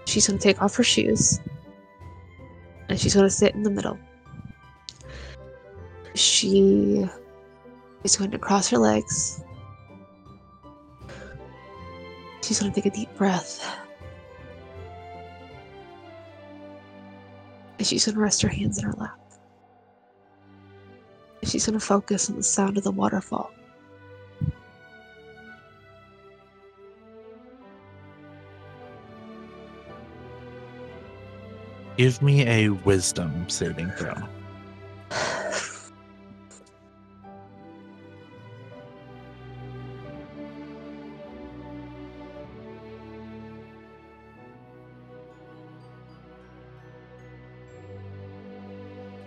[0.06, 1.40] She's gonna take off her shoes.
[2.88, 3.98] And she's gonna sit in the middle.
[6.14, 7.08] She
[8.04, 9.42] is going to cross her legs.
[12.42, 13.83] She's going to take a deep breath.
[17.84, 19.20] And she's going to rest her hands in her lap.
[21.42, 23.50] And she's going to focus on the sound of the waterfall.
[31.98, 34.14] give me a wisdom saving throw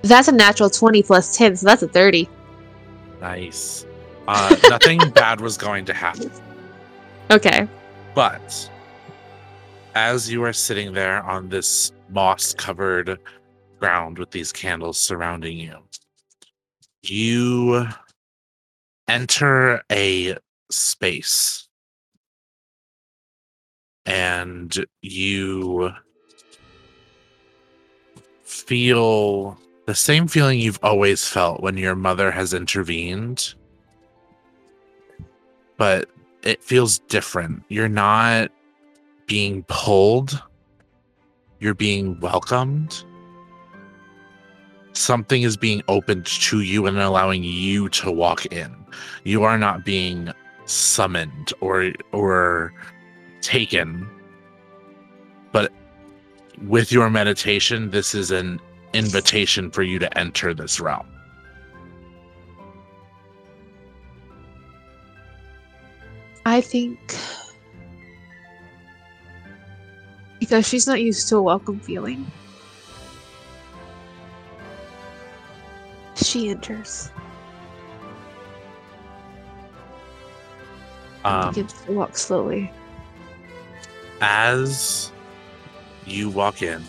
[0.07, 2.29] That's a natural 20 plus 10, so that's a 30.
[3.21, 3.85] nice
[4.27, 6.29] uh nothing bad was going to happen
[7.31, 7.67] Okay.
[8.13, 8.69] but
[9.95, 13.17] as you are sitting there on this moss covered
[13.79, 15.77] ground with these candles surrounding you
[17.03, 17.87] you
[19.07, 20.35] enter a
[20.69, 21.67] space
[24.05, 25.91] and you
[28.43, 33.55] feel the same feeling you've always felt when your mother has intervened,
[35.77, 36.09] but
[36.43, 37.63] it feels different.
[37.69, 38.51] You're not
[39.27, 40.43] being pulled,
[41.59, 43.01] you're being welcomed.
[44.91, 48.75] Something is being opened to you and allowing you to walk in.
[49.23, 50.33] You are not being
[50.65, 52.73] summoned or or
[53.39, 54.05] taken.
[55.53, 55.71] But
[56.65, 58.59] with your meditation, this is an
[58.93, 61.07] invitation for you to enter this realm.
[66.45, 67.15] I think
[70.39, 72.25] because she's not used to a welcome feeling.
[76.15, 77.11] She enters.
[81.25, 82.71] Um, begins to walk slowly.
[84.21, 85.11] as
[86.05, 86.81] you walk in,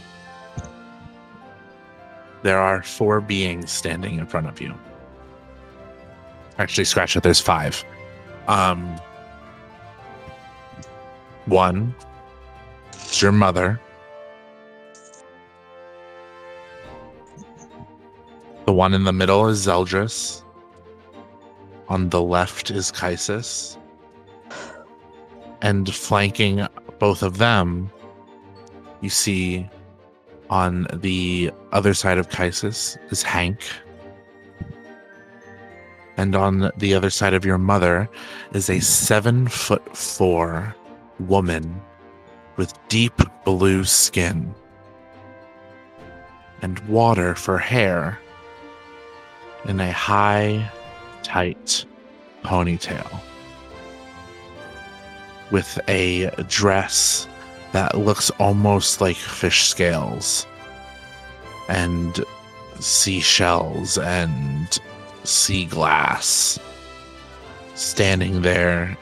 [2.42, 4.74] there are four beings standing in front of you.
[6.58, 7.22] Actually, scratch it.
[7.22, 7.84] There's five.
[8.46, 8.98] Um,
[11.46, 11.94] one
[12.94, 13.80] is your mother.
[18.66, 20.42] The one in the middle is Zeldris.
[21.88, 23.78] On the left is Kaisis.
[25.62, 26.66] And flanking
[26.98, 27.90] both of them,
[29.00, 29.68] you see
[30.50, 33.60] on the other side of Kaisis is Hank.
[36.16, 38.08] And on the other side of your mother
[38.52, 40.74] is a seven foot four
[41.20, 41.80] woman
[42.56, 44.54] with deep blue skin
[46.60, 48.18] and water for hair
[49.66, 50.68] in a high,
[51.22, 51.84] tight
[52.42, 53.20] ponytail
[55.50, 57.28] with a dress
[57.72, 60.46] that looks almost like fish scales
[61.68, 62.24] and
[62.80, 64.78] seashells and
[65.24, 66.58] sea glass
[67.74, 68.96] standing there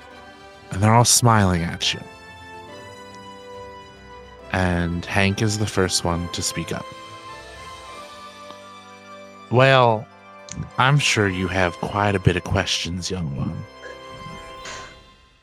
[0.70, 2.00] and they're all smiling at you.
[4.52, 6.87] And hank is the first one to speak up.
[9.50, 10.07] Well
[10.79, 13.57] i'm sure you have quite a bit of questions young one.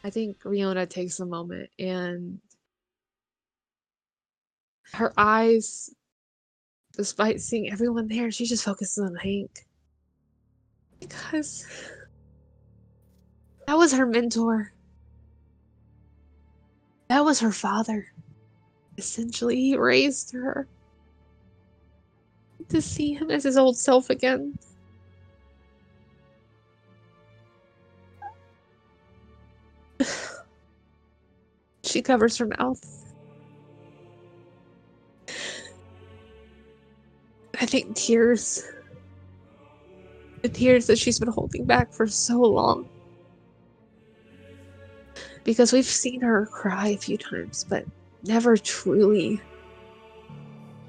[0.03, 2.39] I think Riona takes a moment and
[4.93, 5.93] her eyes,
[6.95, 9.65] despite seeing everyone there, she just focuses on Hank.
[10.99, 11.65] Because
[13.67, 14.71] that was her mentor.
[17.09, 18.07] That was her father.
[18.97, 20.67] Essentially, he raised her.
[22.69, 24.57] To see him as his old self again.
[31.85, 33.02] She covers her mouth.
[37.63, 38.61] I think tears.
[40.41, 42.89] The tears that she's been holding back for so long.
[45.45, 47.85] Because we've seen her cry a few times, but
[48.23, 49.41] never truly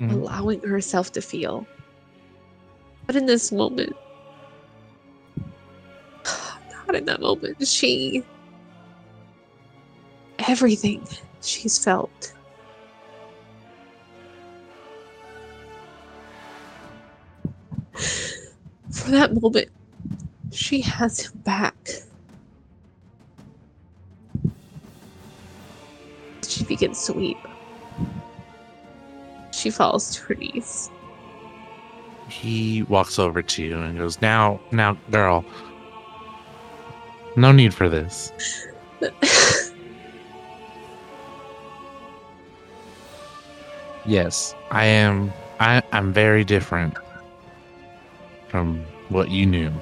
[0.01, 0.15] Mhm.
[0.15, 1.65] allowing herself to feel.
[3.07, 3.95] But in this moment,
[6.89, 8.25] not in that moment, she
[10.41, 11.07] everything
[11.41, 12.33] she's felt.
[18.95, 19.69] For that moment,
[20.53, 21.77] she has him back.
[26.47, 27.39] She begins to weep.
[29.53, 30.91] She falls to her knees.
[32.29, 35.45] he walks over to you and goes, "Now, now, girl,
[37.37, 38.33] no need for this.
[44.07, 45.33] Yes, I am.
[45.61, 46.95] I, I'm very different
[48.55, 49.73] from what you knew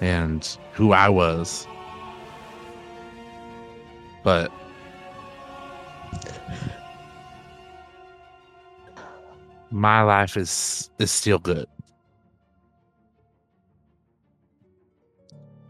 [0.00, 1.64] and who I was,
[4.24, 4.50] but."
[9.70, 11.68] My life is is still good.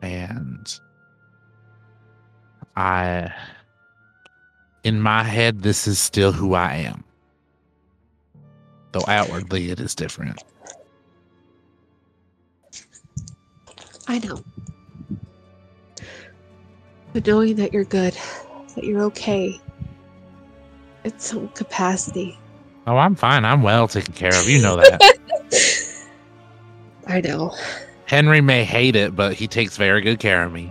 [0.03, 0.81] and
[2.75, 3.33] I,
[4.83, 7.05] in my head, this is still who I am.
[8.93, 10.43] Though outwardly it is different.
[14.13, 14.45] I know.
[17.15, 18.15] But knowing that you're good,
[18.75, 19.59] that you're okay,
[21.05, 22.39] in some capacity.
[22.87, 23.47] Oh, I'm fine.
[23.47, 24.47] I'm well taken care of.
[24.47, 25.01] You know that.
[27.07, 27.57] I know.
[28.05, 30.71] Henry may hate it, but he takes very good care of me.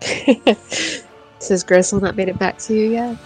[1.38, 3.18] Says Gristle not made it back to you yet?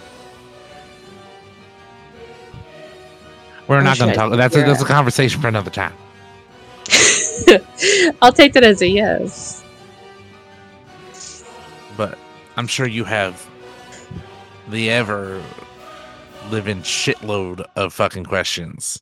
[3.69, 4.37] We're Or not going to I talk.
[4.37, 5.93] That's a, that's a conversation for another time.
[8.21, 9.63] I'll take that as a yes.
[11.97, 12.17] But
[12.57, 13.47] I'm sure you have
[14.69, 15.41] the ever
[16.49, 18.99] living shitload of fucking questions.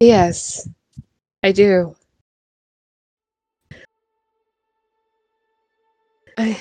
[0.00, 0.68] Yes,
[1.42, 1.94] I do.
[6.38, 6.56] I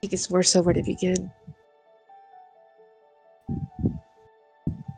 [0.00, 1.30] think it's worse over to begin.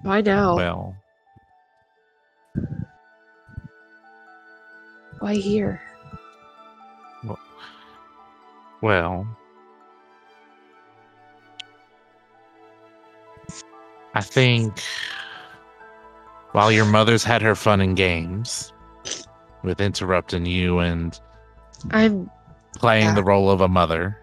[0.04, 0.54] Why now?
[0.54, 0.96] Well,
[5.20, 5.80] Why here?
[8.82, 9.26] well.
[14.14, 14.78] I think
[16.52, 18.74] while your mother's had her fun and games
[19.62, 21.18] with interrupting you and
[21.92, 22.30] I'm
[22.76, 23.14] playing Yeah.
[23.14, 24.18] the role of a mother.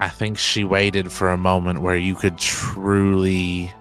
[0.00, 3.72] I think she waited for a moment where you could truly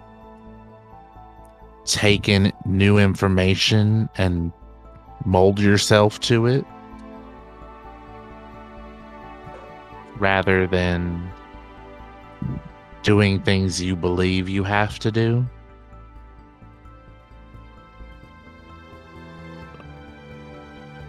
[1.85, 4.51] take in new information and
[5.25, 6.65] mold yourself to it
[10.17, 11.31] rather than
[13.03, 15.45] doing things you believe you have to do.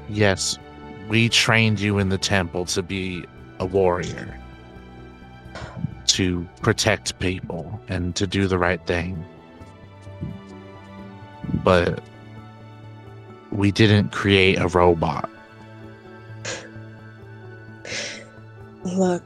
[0.09, 0.59] Yes,
[1.09, 3.25] we trained you in the temple to be
[3.59, 4.38] a warrior,
[6.19, 9.25] to protect people, and to do the right thing.
[11.63, 12.03] But
[13.53, 15.31] we didn't create a robot.
[18.85, 19.23] look.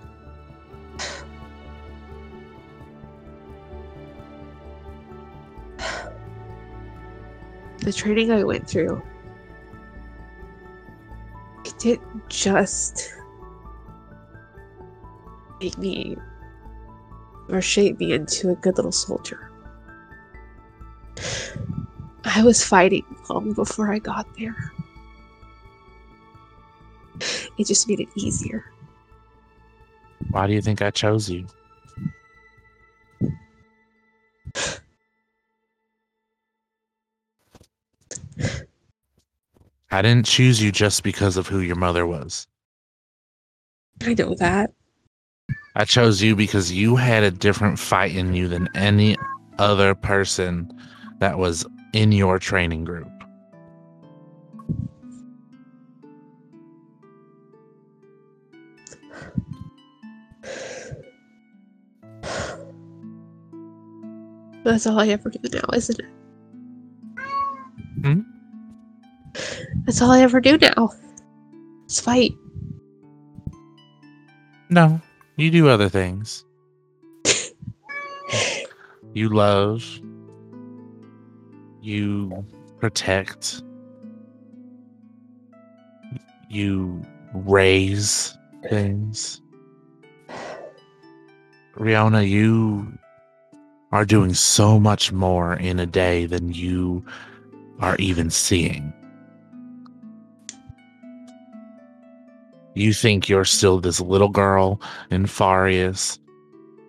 [7.78, 9.02] The training I went through,
[11.64, 13.14] it didn't just
[15.58, 16.18] make me
[17.52, 19.50] or shape me into a good little soldier.
[22.24, 24.72] I was fighting long before I got there.
[27.58, 28.64] It just made it easier.
[30.30, 31.46] Why do you think I chose you?
[39.90, 42.46] I didn't choose you just because of who your mother was.
[44.00, 44.72] I know that.
[45.74, 49.16] I chose you because you had a different fight in you than any
[49.58, 50.70] other person
[51.18, 53.08] that was in your training group.
[64.64, 66.06] That's all I ever do now, isn't it?
[68.02, 68.20] Hmm?
[69.84, 70.90] That's all I ever do now.
[71.88, 72.32] Is fight.
[74.70, 75.00] No,
[75.36, 76.44] you do other things.
[79.14, 79.84] you love.
[81.80, 82.44] You
[82.78, 83.62] protect.
[86.48, 87.02] You
[87.34, 88.36] raise
[88.68, 89.40] things.
[91.76, 92.98] Riona, you
[93.90, 97.04] are doing so much more in a day than you
[97.80, 98.92] are even seeing.
[102.74, 106.18] You think you're still this little girl in Farius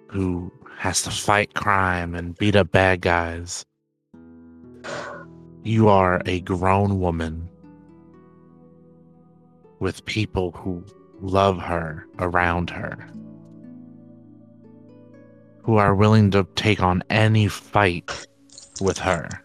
[0.07, 3.65] who has to fight crime and beat up bad guys.
[5.63, 7.49] You are a grown woman
[9.79, 10.86] with people who
[11.19, 12.97] love her around her,
[15.63, 18.27] who are willing to take on any fight
[18.79, 19.42] with her.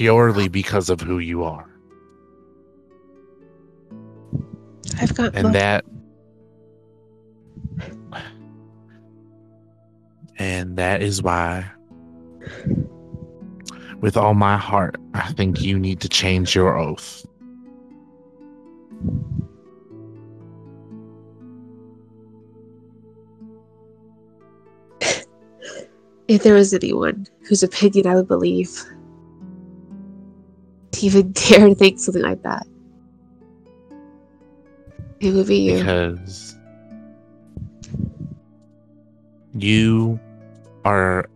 [0.00, 1.68] Purely because of who you are.
[4.98, 5.52] I've got and love.
[5.52, 5.84] that
[10.38, 11.70] and that is why
[14.00, 17.26] with all my heart i think you need to change your oath
[26.28, 28.82] if there was anyone whose opinion I would believe
[31.02, 32.66] even dare to think something like that,
[35.20, 35.78] it would be you.
[35.78, 36.56] because
[39.54, 40.18] you
[40.84, 41.28] are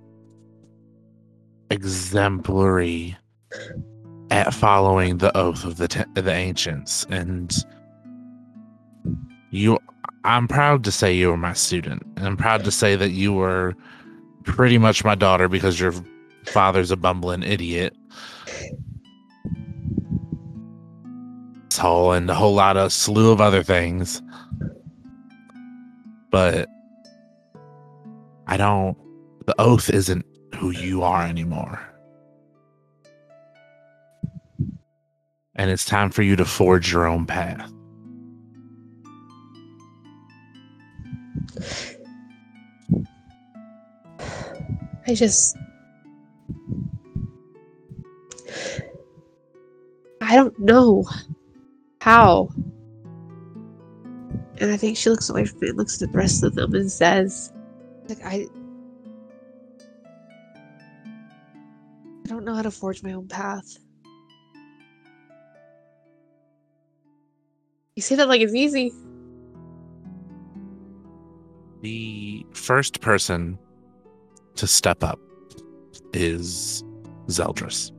[1.71, 3.17] exemplary
[4.31, 7.65] at following the oath of the te- the ancients and
[9.51, 9.79] you
[10.25, 13.33] I'm proud to say you were my student and I'm proud to say that you
[13.33, 13.75] were
[14.45, 15.95] pretty much my daughter because you're
[16.47, 17.95] father's a bumbling idiot.
[21.75, 24.23] This whole and a whole lot of slew of other things.
[26.31, 26.69] But
[28.47, 28.97] I don't
[29.45, 31.81] the oath isn't who you are anymore.
[35.57, 37.69] And it's time for you to forge your own path.
[45.09, 45.57] I just.
[50.21, 51.05] I don't know
[52.05, 52.51] how.
[54.59, 56.75] And I think she looks away from me and looks at the rest of them
[56.75, 57.51] and says,
[58.11, 58.47] like, I.
[62.25, 63.79] I don't know how to forge my own path.
[67.97, 68.93] You say that like it's easy.
[71.81, 73.59] The first person
[74.57, 75.19] to step up
[76.13, 76.85] is
[77.29, 77.94] Zeldris.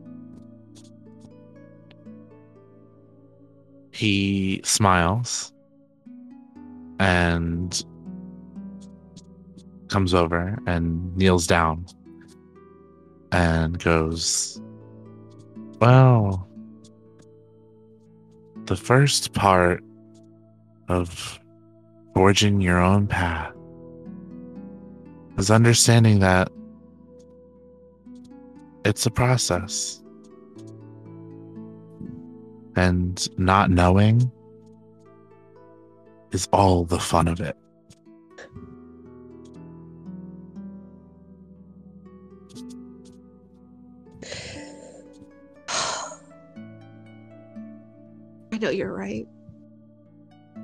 [3.96, 5.54] He smiles
[7.00, 7.82] and
[9.88, 11.86] comes over and kneels down
[13.32, 14.62] and goes,
[15.80, 16.46] Well,
[18.66, 19.82] the first part
[20.90, 21.40] of
[22.14, 23.54] forging your own path
[25.38, 26.52] is understanding that
[28.84, 30.04] it's a process.
[32.76, 34.32] And not knowing
[36.32, 37.56] is all the fun of it.
[48.52, 49.28] I know you're right.
[50.56, 50.60] I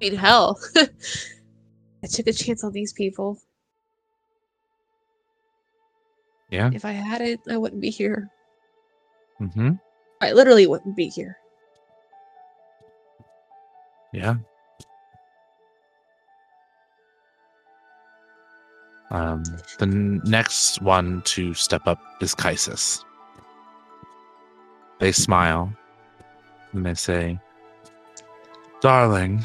[0.00, 0.60] mean, hell.
[0.76, 3.38] I took a chance on these people.
[6.50, 6.70] Yeah.
[6.72, 8.28] If I hadn't, I wouldn't be here.
[9.40, 9.72] Mm-hmm.
[10.20, 11.38] I literally wouldn't be here.
[14.12, 14.36] Yeah.
[19.10, 19.42] Um,
[19.78, 23.04] the next one to step up is Kaisis.
[24.98, 25.72] They smile
[26.72, 27.40] and they say,
[28.80, 29.42] Darling,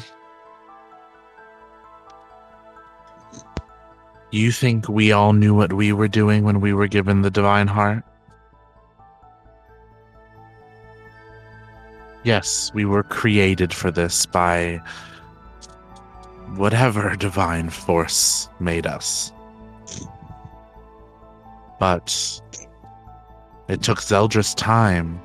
[4.30, 7.66] you think we all knew what we were doing when we were given the divine
[7.66, 8.04] heart?
[12.26, 14.82] Yes, we were created for this by
[16.56, 19.30] whatever divine force made us.
[21.78, 22.42] But
[23.68, 25.20] it took Zeldris time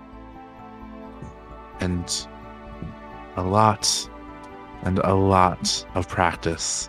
[1.80, 2.28] and
[3.36, 4.08] a lot
[4.84, 6.88] and a lot of practice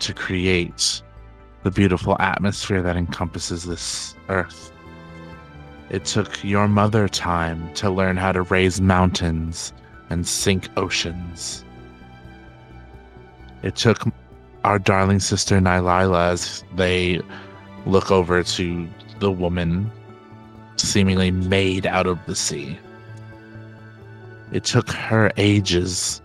[0.00, 1.02] to create
[1.62, 4.71] the beautiful atmosphere that encompasses this earth.
[5.92, 9.74] It took your mother time to learn how to raise mountains
[10.08, 11.66] and sink oceans.
[13.62, 14.02] It took
[14.64, 17.20] our darling sister Nylila as they
[17.84, 18.88] look over to
[19.18, 19.92] the woman
[20.76, 22.78] seemingly made out of the sea.
[24.50, 26.22] It took her ages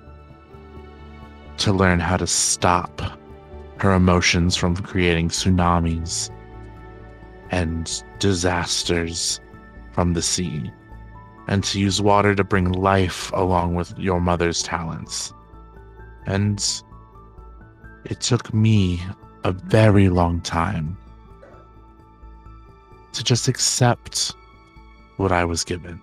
[1.58, 3.02] to learn how to stop
[3.80, 6.30] her emotions from creating tsunamis
[7.52, 9.42] and disasters
[9.98, 10.72] from the sea,
[11.48, 15.34] and to use water to bring life along with your mother's talents.
[16.28, 16.64] And
[18.06, 19.02] it took me
[19.44, 20.96] a very long time
[23.14, 24.34] to just accept
[25.16, 26.00] what I was given.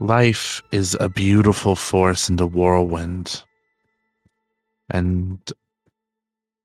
[0.00, 3.42] Life is a beautiful force and a whirlwind,
[4.88, 5.38] and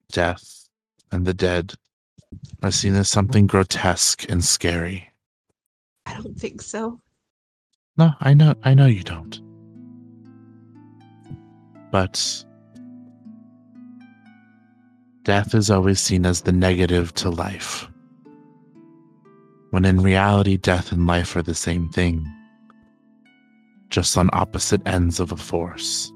[0.10, 0.70] death
[1.12, 1.74] and the dead
[2.62, 5.10] are seen as something grotesque and scary.
[6.06, 7.00] I don't think so.
[7.98, 9.42] No, I know, I know you don't.
[11.92, 12.46] But
[15.24, 17.88] death is always seen as the negative to life,
[19.72, 22.26] when in reality, death and life are the same thing,
[23.90, 26.12] just on opposite ends of a force.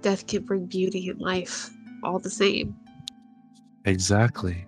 [0.00, 1.70] Death can bring beauty and life,
[2.02, 2.74] all the same.
[3.84, 4.66] Exactly.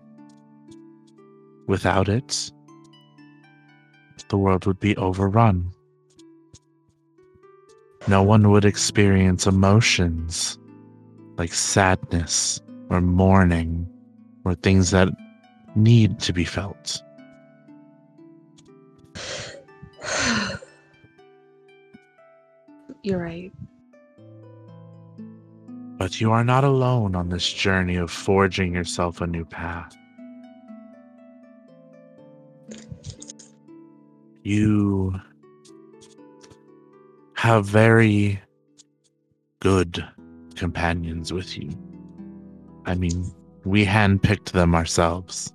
[1.67, 2.51] Without it,
[4.29, 5.71] the world would be overrun.
[8.09, 10.59] No one would experience emotions
[11.37, 12.61] like sadness
[12.91, 13.87] or mourning
[14.45, 15.09] or things that
[15.77, 17.03] need to be felt.
[23.03, 23.53] You're right.
[26.03, 29.97] But you are not alone on this journey of forging yourself a new path.
[34.43, 35.15] You
[37.35, 38.43] have very
[39.61, 40.05] good
[40.57, 41.71] companions with you.
[42.85, 43.33] I mean,
[43.65, 45.53] we handpicked them ourselves.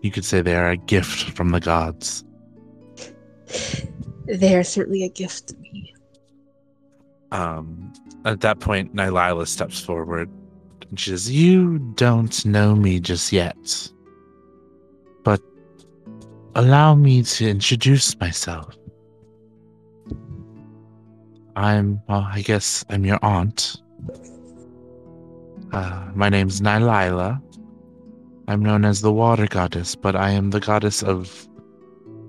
[0.00, 2.24] You could say they are a gift from the gods.
[4.26, 5.54] They are certainly a gift.
[7.32, 7.92] Um,
[8.24, 10.28] at that point, Nylila steps forward
[10.90, 13.90] and she says, You don't know me just yet,
[15.22, 15.40] but
[16.54, 18.76] allow me to introduce myself.
[21.56, 23.76] I'm, well, I guess I'm your aunt.
[25.72, 27.40] Uh, my name's Nylila.
[28.48, 31.48] I'm known as the water goddess, but I am the goddess of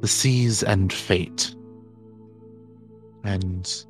[0.01, 1.55] the seas and fate.
[3.23, 3.85] And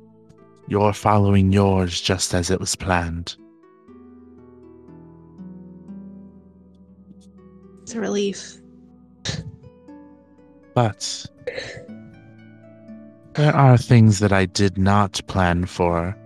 [0.68, 3.36] you're following yours just as it was planned.
[7.82, 8.58] It's a relief.
[10.74, 11.26] But
[13.34, 16.16] there are things that I did not plan for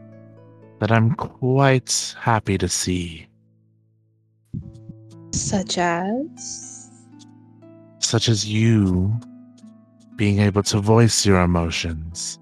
[0.78, 3.26] that I'm quite happy to see,
[5.32, 6.90] Such as.
[7.98, 9.18] such as you
[10.16, 12.38] being able to voice your emotions,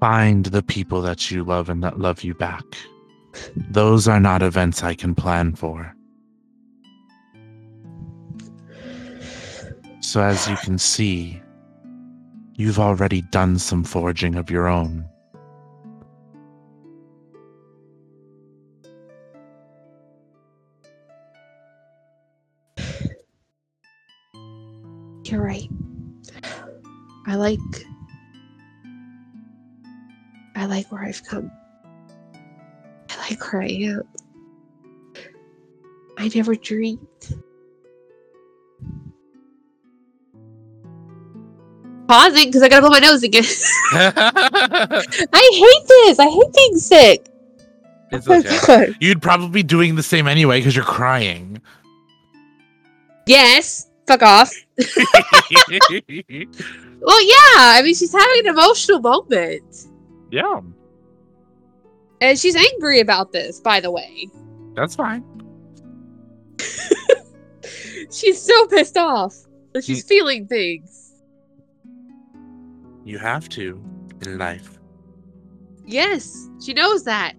[0.00, 2.64] find the people that you love and that love you back.
[3.56, 5.94] Those are not events I can plan for.
[10.00, 11.42] So, as you can see,
[12.54, 15.04] you've already done some forging of your own.
[25.24, 25.68] You're right.
[27.26, 27.58] I like.
[30.68, 31.50] I like where I've come.
[33.08, 34.02] I like where I am.
[36.18, 36.98] I never dreamed.
[42.06, 43.44] Pausing because I gotta blow my nose again.
[43.92, 46.18] I hate this.
[46.18, 47.28] I hate being sick.
[48.12, 48.88] it's Oh okay.
[48.88, 48.96] God.
[49.00, 51.62] You'd probably be doing the same anyway because you're crying.
[53.26, 53.88] Yes.
[54.06, 54.52] Fuck off.
[57.00, 57.78] Well, yeah.
[57.78, 59.87] I mean, she's having an emotional moment.
[60.30, 60.60] Yeah,
[62.20, 64.28] And she's angry about this, by the way.
[64.74, 65.24] that's fine.
[68.10, 69.34] She's so pissed off.
[69.72, 71.12] that She's feeling things.
[73.04, 73.82] You have to
[74.24, 74.78] in life.
[75.84, 77.34] Yes, she knows that.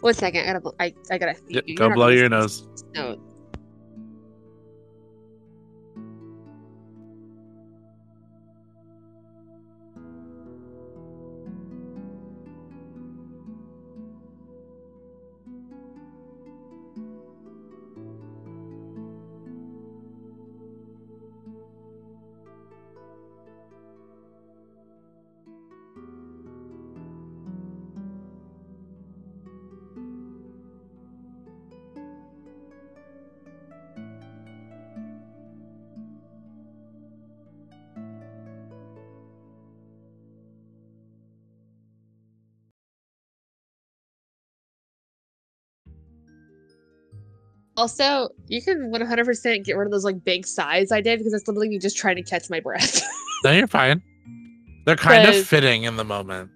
[0.00, 1.36] One second, I gotta, I, I gotta.
[1.48, 2.66] Yep, not blow your nose.
[2.94, 3.18] to
[47.80, 51.48] Also, you can 100% get rid of those like big sighs I did because it's
[51.48, 53.02] literally me just trying to catch my breath.
[53.42, 54.02] No, you're fine.
[54.84, 56.50] They're kind of fitting in the moment.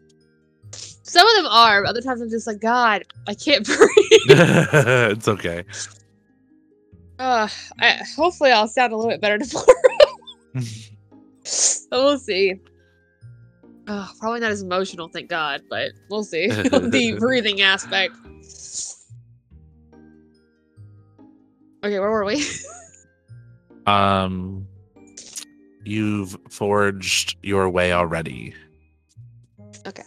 [0.70, 3.78] Some of them are, but other times I'm just like, God, I can't breathe.
[4.28, 5.64] it's okay.
[7.18, 7.48] Uh,
[7.80, 9.66] I, hopefully, I'll sound a little bit better tomorrow.
[11.90, 12.60] we'll see.
[13.86, 16.48] Uh, probably not as emotional, thank God, but we'll see.
[16.48, 18.14] the breathing aspect.
[21.84, 22.44] Okay, where were we?
[23.86, 24.66] Um,
[25.84, 28.54] you've forged your way already.
[29.86, 30.04] Okay.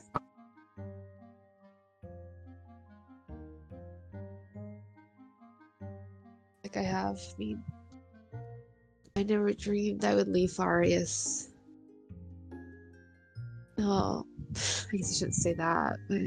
[6.64, 7.20] Like I have.
[7.20, 7.64] I mean,
[9.16, 11.50] I never dreamed I would leave Farius.
[13.78, 14.26] Oh,
[14.92, 16.22] I guess I shouldn't say that, but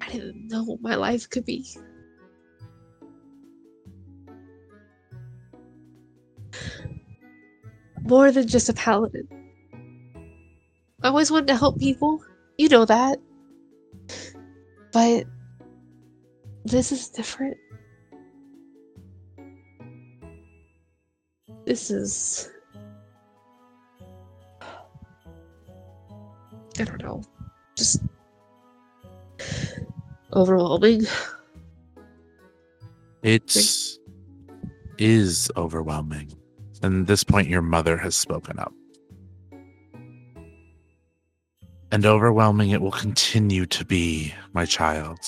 [0.00, 1.64] I didn't know what my life could be.
[8.06, 9.28] More than just a paladin.
[11.02, 12.22] I always wanted to help people.
[12.56, 13.18] You know that.
[14.92, 15.24] But
[16.64, 17.56] this is different.
[21.64, 22.50] This is.
[26.78, 27.22] I don't know.
[27.76, 28.02] Just
[30.32, 31.06] overwhelming.
[33.22, 33.56] It
[34.98, 36.35] is overwhelming.
[36.86, 38.72] And at this point, your mother has spoken up.
[41.90, 45.18] And overwhelming it will continue to be, my child.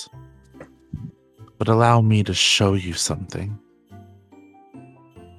[1.57, 3.59] But allow me to show you something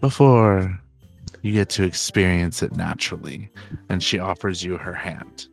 [0.03, 0.79] before
[1.41, 3.51] you get to experience it naturally.
[3.89, 5.49] And she offers you her hand.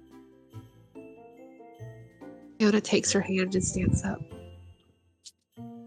[2.60, 4.20] Yoda takes her hand and stands up.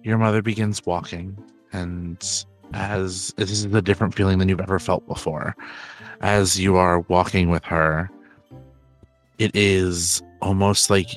[0.02, 1.36] Your mother begins walking,
[1.70, 5.56] and as this is a different feeling than you've ever felt before,
[6.20, 8.10] as you are walking with her,
[9.38, 11.08] it is almost like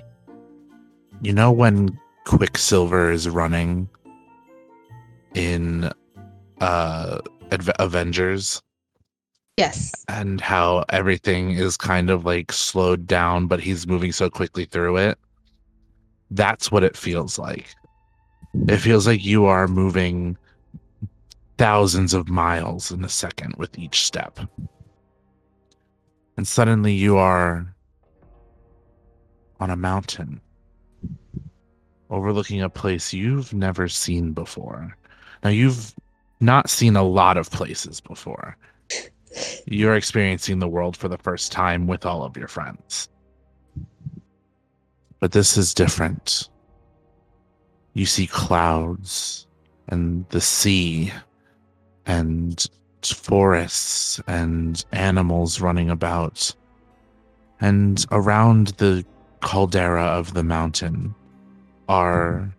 [1.21, 3.89] you know when Quicksilver is running
[5.33, 5.91] in
[6.61, 7.19] uh
[7.79, 8.61] Avengers
[9.57, 9.91] Yes.
[10.07, 14.97] and how everything is kind of like slowed down but he's moving so quickly through
[14.97, 15.19] it.
[16.31, 17.67] That's what it feels like.
[18.67, 20.37] It feels like you are moving
[21.57, 24.39] thousands of miles in a second with each step.
[26.37, 27.73] And suddenly you are
[29.59, 30.41] on a mountain
[32.09, 34.95] overlooking a place you've never seen before.
[35.43, 35.93] Now, you've
[36.39, 38.55] not seen a lot of places before.
[39.65, 43.09] You're experiencing the world for the first time with all of your friends.
[45.19, 46.49] But this is different.
[47.93, 49.47] You see clouds
[49.87, 51.11] and the sea
[52.05, 52.67] and
[53.03, 56.53] forests and animals running about.
[57.61, 59.05] And around the
[59.41, 61.13] caldera of the mountain
[61.89, 62.53] are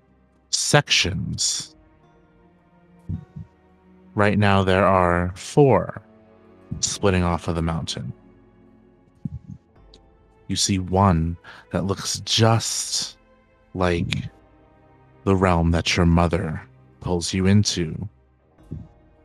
[0.50, 1.74] sections.
[4.14, 6.00] Right now, there are four
[6.80, 8.12] splitting off of the mountain.
[10.48, 11.36] You see one
[11.72, 13.16] that looks just
[13.74, 14.28] like
[15.24, 16.62] the realm that your mother
[17.00, 18.08] pulls you into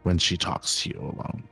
[0.03, 1.43] when she talks to you alone.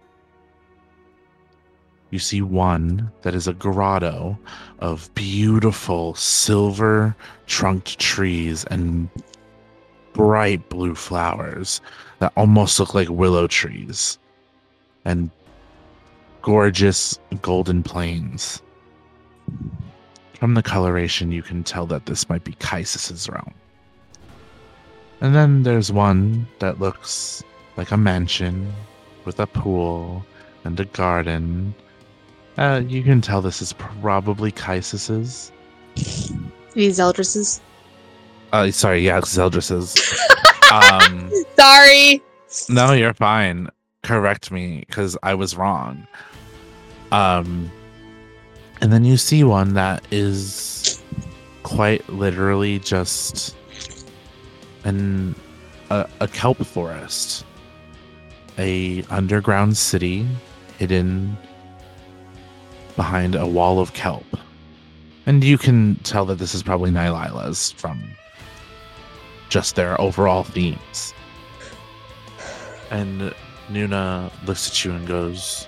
[2.09, 4.37] You see one that is a grotto
[4.79, 7.15] of beautiful silver
[7.47, 9.09] trunked trees and
[10.13, 11.81] bright blue flowers
[12.19, 14.17] that almost look like willow trees
[15.03, 15.29] and
[16.41, 18.61] gorgeous golden plains.
[20.33, 23.53] From the coloration, you can tell that this might be Kaisis's realm.
[25.19, 27.43] And then there's one that looks
[27.77, 28.73] like a mansion
[29.25, 30.25] with a pool
[30.63, 31.73] and a garden.
[32.57, 35.51] Uh, you can tell this is probably Kaisis's.
[36.75, 37.61] Zeldris's.
[38.51, 39.95] Uh, sorry, yeah, Zeldris's.
[40.71, 42.21] um, Sorry.
[42.69, 43.69] no, you're fine.
[44.03, 46.07] Correct me, because I was wrong.
[47.11, 47.71] Um,
[48.81, 51.01] and then you see one that is
[51.63, 53.55] quite literally just
[54.83, 55.35] an
[55.89, 57.45] a, a kelp forest,
[58.57, 60.27] a underground city
[60.77, 61.37] hidden
[62.95, 64.25] behind a wall of kelp.
[65.25, 68.01] And you can tell that this is probably Nylila's from
[69.49, 71.13] just their overall themes.
[72.89, 73.33] And
[73.69, 75.67] Nuna looks at you and goes,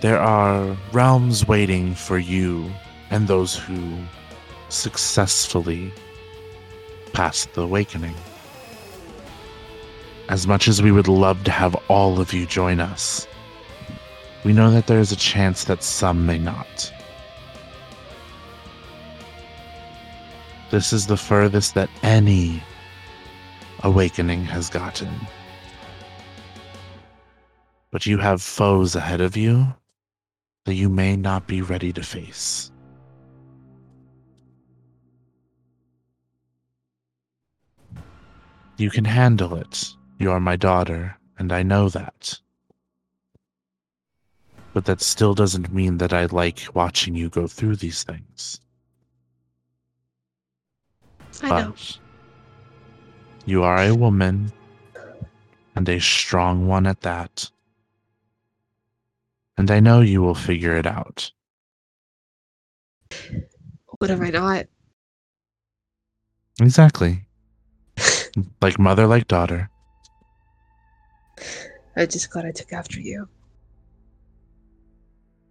[0.00, 2.70] There are realms waiting for you
[3.10, 3.98] and those who
[4.70, 5.92] successfully
[7.12, 8.14] pass the awakening.
[10.28, 13.26] As much as we would love to have all of you join us,
[14.44, 16.92] we know that there is a chance that some may not.
[20.70, 22.62] This is the furthest that any
[23.82, 25.08] awakening has gotten.
[27.90, 29.66] But you have foes ahead of you
[30.66, 32.70] that you may not be ready to face.
[38.76, 39.94] You can handle it.
[40.18, 42.40] You are my daughter, and I know that.
[44.74, 48.60] But that still doesn't mean that I like watching you go through these things.
[51.42, 51.74] I know.
[53.46, 54.52] You are a woman,
[55.76, 57.48] and a strong one at that.
[59.56, 61.30] And I know you will figure it out.
[63.98, 64.66] What have I not?
[66.60, 67.24] Exactly.
[68.60, 69.70] like mother, like daughter.
[71.96, 73.28] I just glad I took after you.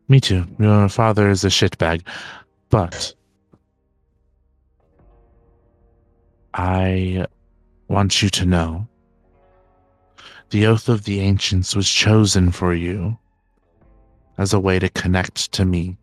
[0.08, 0.46] Me too.
[0.60, 2.02] Your father is a shitbag.
[2.70, 3.14] But
[6.54, 7.26] I
[7.88, 8.88] want you to know
[10.50, 13.18] the Oath of the Ancients was chosen for you
[14.38, 15.98] as a way to connect to me.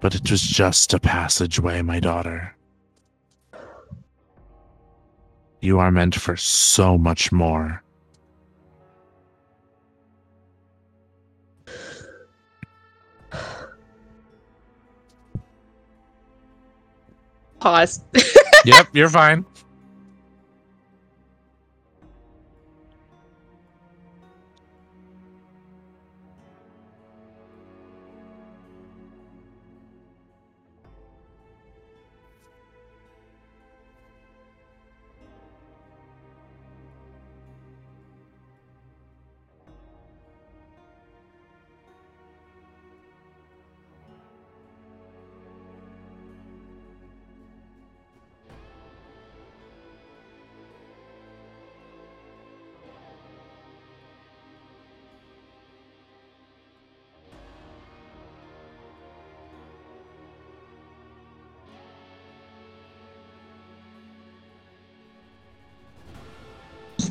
[0.00, 2.56] But it was just a passageway, my daughter.
[5.60, 7.82] You are meant for so much more.
[17.60, 18.00] Pause.
[18.64, 19.44] yep, you're fine.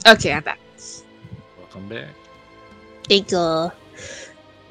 [0.10, 0.60] Okay, I'm back.
[1.58, 2.14] Welcome back.
[3.08, 3.72] Thank you.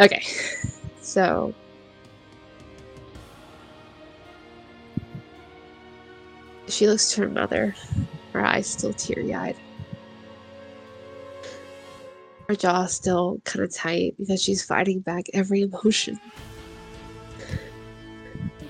[0.01, 0.22] Okay,
[1.01, 1.55] so
[6.68, 7.74] she looks to her mother,
[8.32, 9.57] her eyes still teary eyed.
[12.49, 16.18] Her jaw still kind of tight because she's fighting back every emotion.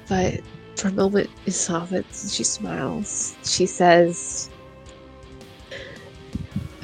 [0.09, 0.41] But
[0.77, 3.37] for a moment, it softens and she smiles.
[3.45, 4.51] She says,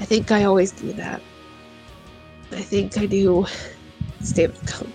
[0.04, 1.22] I think I always do that.
[2.52, 3.46] I think I do
[4.22, 4.92] stay with come.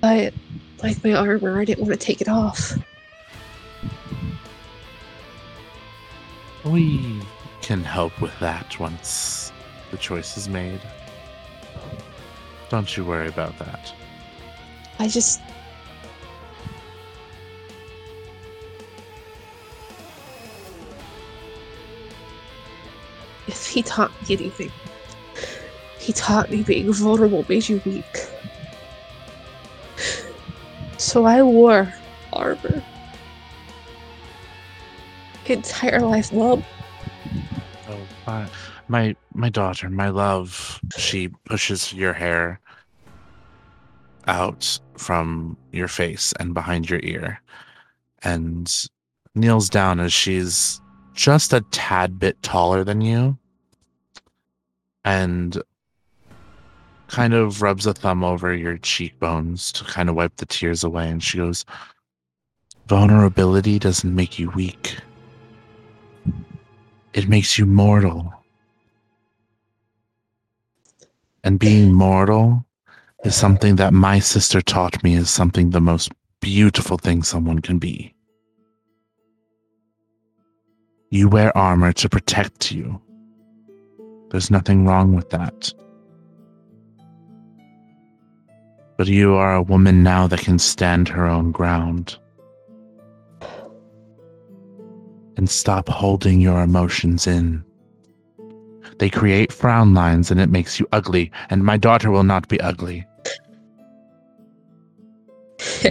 [0.00, 0.32] But,
[0.82, 2.78] like my armor, I didn't want to take it off.
[6.64, 7.20] We
[7.60, 9.52] can help with that once
[9.90, 10.80] the choice is made.
[12.70, 13.92] Don't you worry about that.
[14.98, 15.42] I just.
[23.78, 24.72] He taught me anything,
[26.00, 28.26] he taught me being vulnerable made you weak.
[30.96, 31.94] So I wore
[32.32, 32.82] armor.
[35.46, 36.64] Entire life, Mom.
[37.88, 38.48] Oh, my,
[38.88, 40.80] my my daughter, my love.
[40.96, 42.60] She pushes your hair
[44.26, 47.40] out from your face and behind your ear,
[48.24, 48.88] and
[49.36, 50.80] kneels down as she's
[51.14, 53.38] just a tad bit taller than you,
[55.08, 55.62] and
[57.06, 61.08] kind of rubs a thumb over your cheekbones to kind of wipe the tears away.
[61.08, 61.64] And she goes,
[62.88, 64.98] "Vulnerability doesn't make you weak."
[67.14, 68.34] It makes you mortal.
[71.42, 72.66] And being mortal
[73.24, 77.78] is something that my sister taught me is something the most beautiful thing someone can
[77.78, 78.14] be.
[81.08, 83.00] You wear armor to protect you.
[84.30, 85.72] There's nothing wrong with that.
[88.96, 92.18] But you are a woman now that can stand her own ground.
[95.38, 97.64] and stop holding your emotions in.
[98.98, 102.60] They create frown lines and it makes you ugly, and my daughter will not be
[102.60, 103.06] ugly.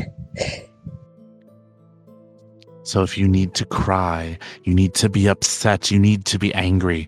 [2.84, 6.54] so if you need to cry, you need to be upset, you need to be
[6.54, 7.08] angry,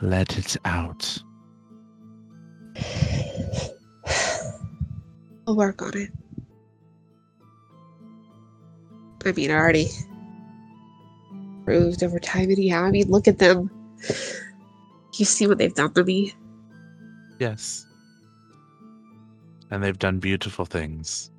[0.00, 1.18] let it out.
[5.46, 6.10] I'll work on it.
[9.24, 9.88] I mean, I already
[11.32, 12.84] improved over time anyhow.
[12.84, 13.70] I mean, look at them.
[15.18, 16.32] You see what they've done to me.
[17.38, 17.86] Yes.
[19.70, 21.30] And they've done beautiful things.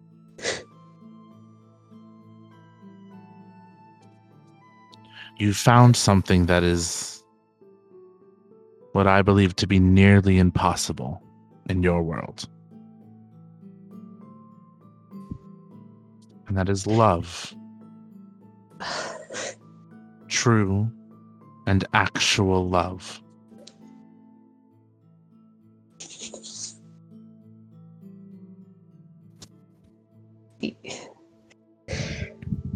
[5.38, 7.20] you found something that is
[8.94, 11.22] what I believe to be nearly impossible
[11.70, 12.48] in your world.
[16.48, 17.54] And that is love.
[20.28, 20.92] True
[21.68, 23.22] and actual love.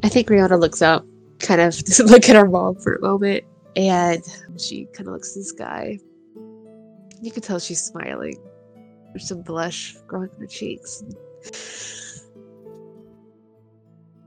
[0.03, 1.05] I think Riona looks up,
[1.39, 3.43] kind of look at her mom for a moment,
[3.76, 4.23] and
[4.57, 5.99] she kind of looks at this guy.
[7.21, 8.38] You can tell she's smiling.
[9.09, 11.03] There's some blush growing on her cheeks.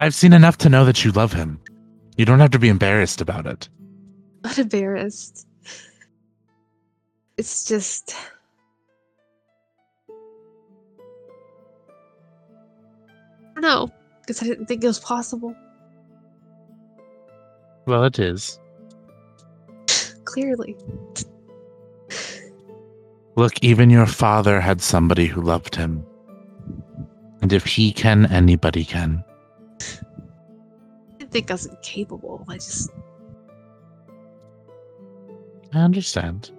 [0.01, 1.61] I've seen enough to know that you love him.
[2.17, 3.69] You don't have to be embarrassed about it.
[4.45, 5.47] Not embarrassed.
[7.37, 8.15] It's just.
[13.57, 13.91] I don't know,
[14.21, 15.55] because I didn't think it was possible.
[17.87, 18.59] Well, it is.
[20.29, 20.77] Clearly.
[23.37, 26.05] Look, even your father had somebody who loved him.
[27.41, 29.25] And if he can, anybody can.
[29.81, 32.45] I didn't think I was incapable.
[32.49, 32.91] I just
[35.73, 36.51] I understand.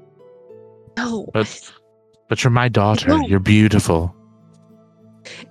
[0.98, 1.30] no.
[1.34, 1.72] But
[2.28, 3.10] but you're my daughter.
[3.10, 3.28] know.
[3.28, 4.16] You're beautiful.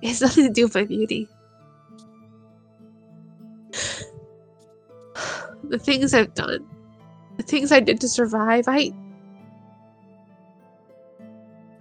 [0.01, 1.27] It has nothing to do with my beauty.
[5.69, 6.65] The things I've done,
[7.39, 8.91] the things I did to survive, I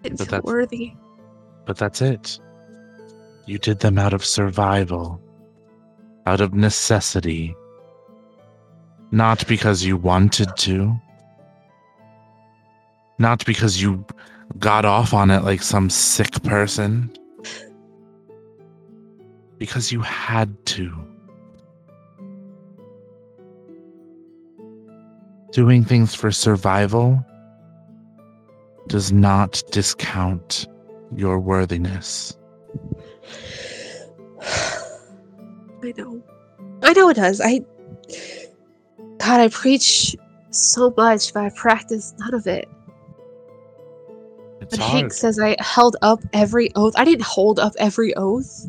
[0.03, 0.95] didn't But feel worthy.
[1.67, 2.39] But that's it.
[3.47, 5.21] You did them out of survival,
[6.27, 7.57] out of necessity,
[9.11, 10.95] not because you wanted to,
[13.19, 14.05] not because you
[14.59, 17.11] got off on it like some sick person,
[19.59, 21.08] because you had to.
[25.53, 27.25] Doing things for survival
[28.87, 30.67] does not discount
[31.15, 32.37] your worthiness.
[34.43, 36.23] I know.
[36.83, 37.41] I know it does.
[37.41, 37.61] I
[39.19, 40.17] God, I preach
[40.51, 42.69] so much, but I practice none of it.
[44.61, 45.01] It's When hard.
[45.03, 48.69] Hank says I held up every oath, I didn't hold up every oath,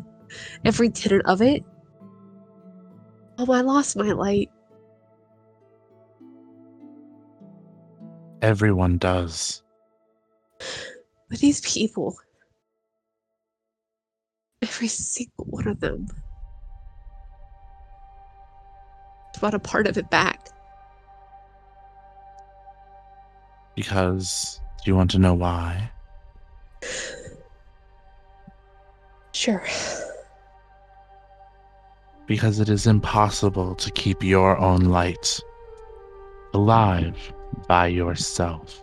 [0.64, 1.64] every tenet of it.
[3.38, 4.50] Oh, I lost my light.
[8.42, 9.62] Everyone does.
[11.28, 12.16] But these people,
[14.62, 16.06] every single one of them,
[19.38, 20.48] brought a part of it back.
[23.74, 25.90] Because do you want to know why?
[29.32, 29.64] Sure.
[32.26, 35.40] Because it is impossible to keep your own light
[36.52, 37.32] alive
[37.68, 38.82] by yourself.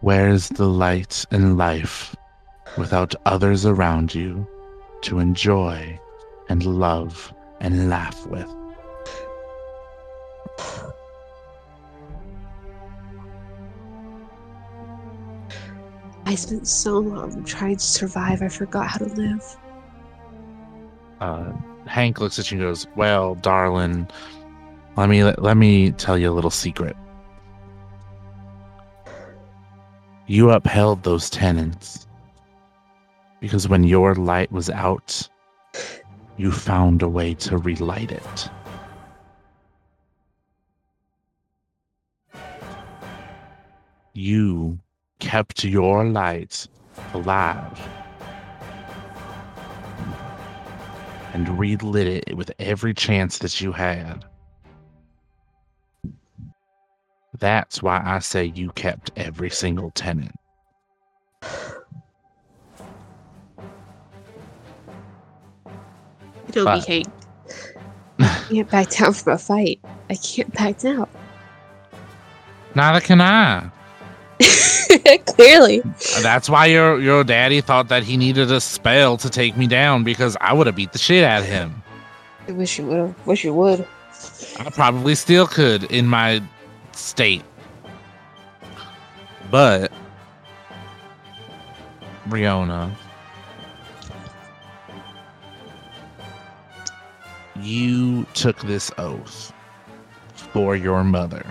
[0.00, 2.16] Where is the light in life
[2.76, 4.46] without others around you
[5.02, 5.98] to enjoy
[6.48, 8.48] and love and laugh with?
[16.24, 19.56] I spent so long trying to survive, I forgot how to live.
[21.20, 21.52] uh,
[21.86, 24.08] Hank looks at you and goes, "Well, darling,
[24.96, 26.96] let me let me tell you a little secret.
[30.26, 32.06] You upheld those tenets
[33.40, 35.28] because when your light was out,
[36.36, 38.50] you found a way to relight it.
[44.12, 44.78] You
[45.20, 46.66] kept your light
[47.14, 47.80] alive."
[51.34, 54.24] and relit it with every chance that you had.
[57.42, 60.30] That's why I say you kept every single tenet.
[66.54, 67.08] You know But- me, Hank.
[68.20, 69.80] I can't back down from a fight.
[70.08, 71.08] I can't back down.
[72.76, 73.68] Neither can I.
[75.26, 75.82] Clearly.
[76.22, 80.04] That's why your your daddy thought that he needed a spell to take me down
[80.04, 81.82] because I would have beat the shit out of him.
[82.46, 83.26] I wish you would have.
[83.26, 83.84] Wish you would.
[84.60, 86.40] I probably still could in my
[86.94, 87.44] state.
[89.50, 89.92] But
[92.28, 92.94] Riona,
[97.60, 99.52] you took this oath
[100.34, 101.44] for your mother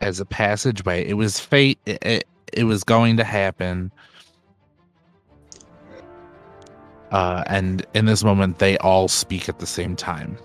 [0.00, 1.06] as a passageway.
[1.06, 1.78] It was fate.
[1.86, 3.92] It, it, it was going to happen.
[7.10, 10.38] Uh, and in this moment, they all speak at the same time.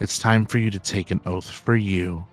[0.00, 2.24] It's time for you to take an oath for you.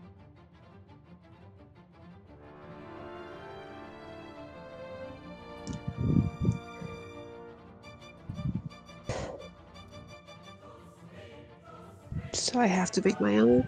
[12.34, 13.68] So I have to make my own.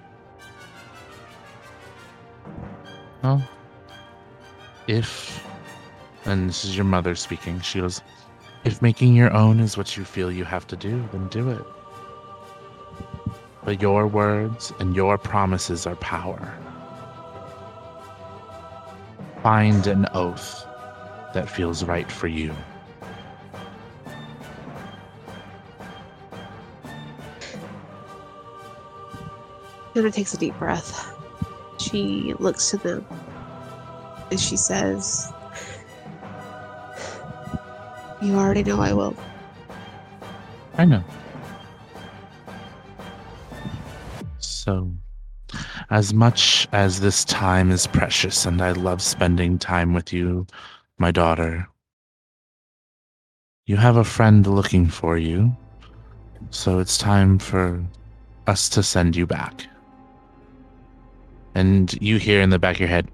[3.24, 3.50] Well,
[4.88, 5.44] if,
[6.26, 8.02] and this is your mother speaking, she goes,
[8.64, 11.66] if making your own is what you feel you have to do, then do it.
[13.68, 16.58] But your words and your promises are power.
[19.44, 20.66] Find an oath
[21.34, 22.56] that feels right for you.
[29.96, 31.14] Anna takes a deep breath.
[31.78, 33.06] She looks to them
[34.32, 35.30] and she says,
[38.22, 39.14] You already know I will.
[40.78, 41.04] I know.
[44.68, 44.92] So,
[45.92, 50.46] as much as this time is precious and I love spending time with you,
[50.98, 51.66] my daughter,
[53.66, 55.56] you have a friend looking for you.
[56.50, 57.82] So it's time for
[58.46, 59.66] us to send you back.
[61.56, 63.10] And you hear in the back of your head,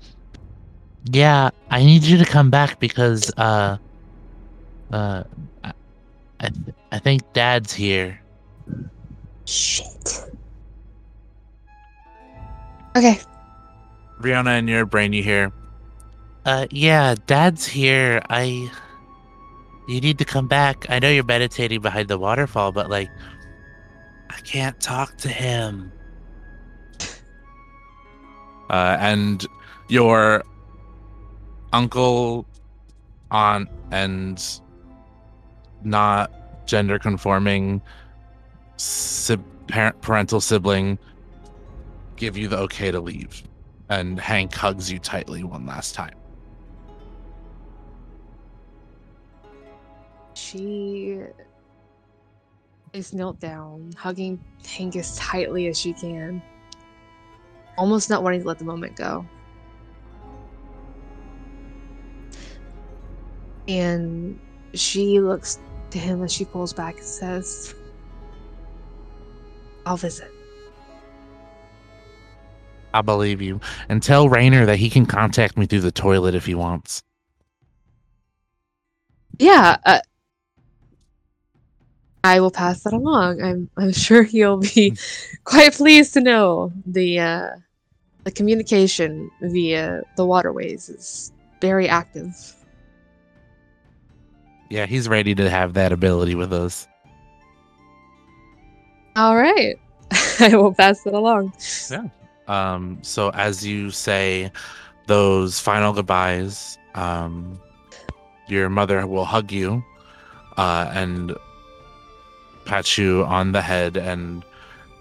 [1.11, 3.77] yeah, I need you to come back because, uh,
[4.91, 5.23] uh,
[5.63, 5.73] I,
[6.49, 8.19] th- I think Dad's here.
[9.45, 10.22] Shit.
[12.95, 13.19] Okay.
[14.21, 15.51] Riona, in your brain, you hear,
[16.45, 18.21] uh, yeah, Dad's here.
[18.29, 18.69] I,
[19.87, 20.85] you need to come back.
[20.89, 23.09] I know you're meditating behind the waterfall, but like,
[24.29, 25.91] I can't talk to him.
[28.69, 29.45] Uh, and
[29.87, 30.43] your
[31.71, 32.45] uncle,
[33.31, 34.43] aunt, and
[35.83, 36.31] not
[36.65, 37.81] gender conforming
[38.77, 40.97] sib- parent, parental sibling
[42.15, 43.43] give you the okay to leave.
[43.89, 46.15] And Hank hugs you tightly one last time.
[50.33, 51.19] She
[52.93, 56.41] is knelt down, hugging Hank as tightly as she can,
[57.77, 59.25] almost not wanting to let the moment go.
[63.67, 64.39] And
[64.73, 65.59] she looks
[65.91, 67.75] to him as she pulls back and says,
[69.85, 70.31] I'll visit.
[72.93, 73.59] I believe you.
[73.89, 77.01] And tell Rainer that he can contact me through the toilet if he wants.
[79.39, 79.99] Yeah, uh,
[82.23, 83.41] I will pass that along.
[83.41, 84.95] I'm I'm sure he'll be
[85.43, 87.49] quite pleased to know the uh,
[88.23, 92.33] the communication via the waterways is very active.
[94.69, 96.87] Yeah, he's ready to have that ability with us.
[99.15, 99.75] All right,
[100.39, 101.53] I will pass it along.
[102.47, 104.51] Um, so as you say
[105.07, 107.59] those final goodbyes, um,
[108.47, 109.83] your mother will hug you
[110.57, 111.35] uh, and
[112.65, 114.43] pat you on the head and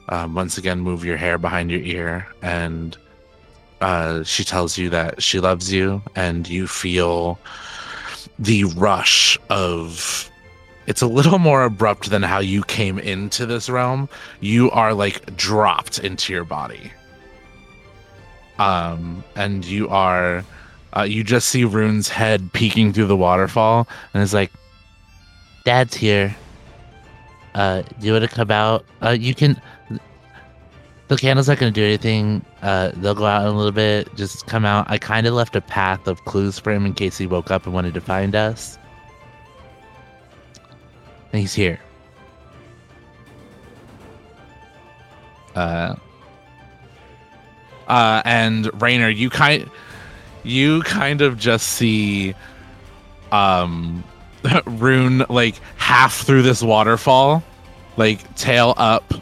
[0.09, 2.27] um, once again move your hair behind your ear.
[2.43, 2.97] And
[3.81, 7.39] uh, she tells you that she loves you, and you feel
[8.39, 10.29] the rush of.
[10.87, 14.09] It's a little more abrupt than how you came into this realm.
[14.41, 16.93] You are like dropped into your body
[18.63, 20.45] um, and you are
[20.97, 24.53] uh, you just see Rune's head peeking through the waterfall, and it's like,
[25.65, 26.37] "Dad's here.
[27.55, 28.85] Uh, do you want to come out?
[29.03, 29.61] Uh, you can.
[31.09, 32.45] The candle's not to do anything.
[32.63, 34.15] Uh, they'll go out in a little bit.
[34.15, 34.89] Just come out.
[34.89, 37.67] I kind of left a path of clues for him in case he woke up
[37.67, 38.79] and wanted to find us.
[41.33, 41.81] And he's here.
[45.55, 45.97] Uh,
[47.89, 49.71] uh, and Rainer, you kind
[50.45, 52.35] you kind of just see
[53.31, 54.05] um
[54.67, 57.43] Rune like half through this waterfall,
[57.97, 59.15] like tail up,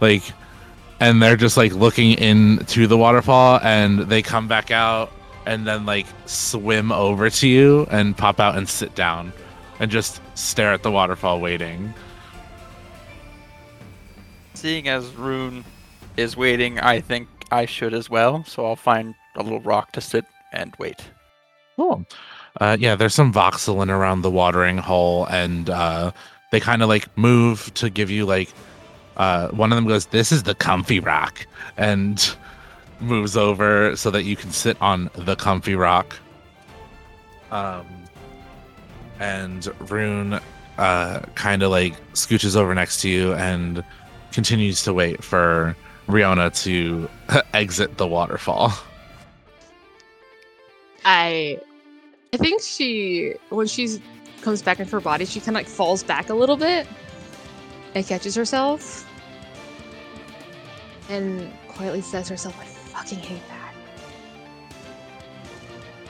[0.00, 0.22] like
[1.00, 5.10] and they're just like looking into the waterfall and they come back out
[5.46, 9.32] and then like swim over to you and pop out and sit down
[9.80, 11.92] and just stare at the waterfall waiting.
[14.54, 15.64] Seeing as Rune
[16.16, 18.44] is waiting, I think I should as well.
[18.44, 21.02] So I'll find a little rock to sit and wait.
[21.76, 22.04] Cool.
[22.60, 26.12] Uh, yeah, there's some voxelin around the watering hole, and uh,
[26.50, 28.52] they kind of like move to give you like.
[29.16, 31.46] Uh, one of them goes, "This is the comfy rock,"
[31.76, 32.34] and
[33.00, 36.16] moves over so that you can sit on the comfy rock.
[37.50, 37.86] Um,
[39.18, 40.40] and Rune
[40.78, 43.84] uh, kind of like scooches over next to you and
[44.32, 45.76] continues to wait for
[46.08, 47.08] Riona to
[47.54, 48.72] exit the waterfall.
[51.04, 51.58] I,
[52.32, 54.00] I think she when she
[54.40, 56.86] comes back into her body, she kind of like falls back a little bit
[57.94, 59.08] and catches herself,
[61.08, 63.74] and quietly says herself, "I fucking hate that."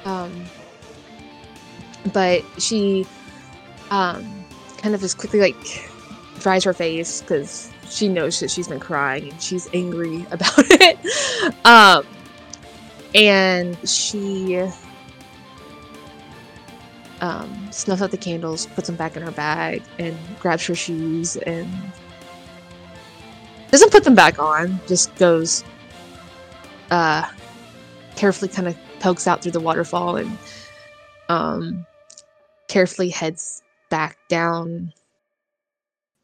[0.06, 0.44] Um,
[2.12, 3.06] but she,
[3.90, 4.44] um,
[4.78, 5.90] kind of just quickly like
[6.40, 10.98] dries her face because she knows that she's been crying and she's angry about it.
[11.66, 12.06] um,
[13.14, 14.56] and she
[17.20, 21.36] um, snuffs out the candles, puts them back in her bag, and grabs her shoes
[21.36, 21.69] and
[23.70, 24.81] doesn't put them back on.
[24.86, 25.62] Just goes,
[26.90, 27.28] uh,
[28.16, 30.39] carefully kind of pokes out through the waterfall and
[31.28, 31.86] um,
[32.69, 34.93] carefully heads back down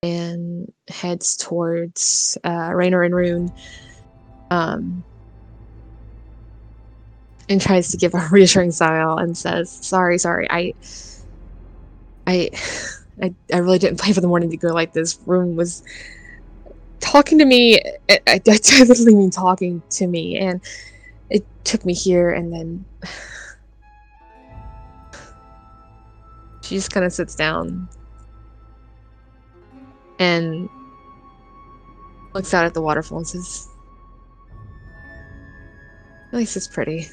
[0.02, 3.52] and heads towards uh, Raynor and Rune.
[4.50, 5.04] Um,
[7.48, 10.46] and tries to give a reassuring smile and says, "Sorry, sorry.
[10.50, 10.74] I,
[12.26, 12.50] I,
[13.22, 15.18] I, I really didn't plan for the morning to go like this.
[15.26, 15.82] Rune was
[17.00, 17.80] talking to me.
[18.08, 20.60] I, I, I literally mean talking to me, and
[21.30, 22.84] it took me here, and then."
[26.60, 27.88] She just kind of sits down
[30.18, 30.68] and
[32.34, 33.68] looks out at the waterfall and says,
[36.32, 37.08] At least it's pretty.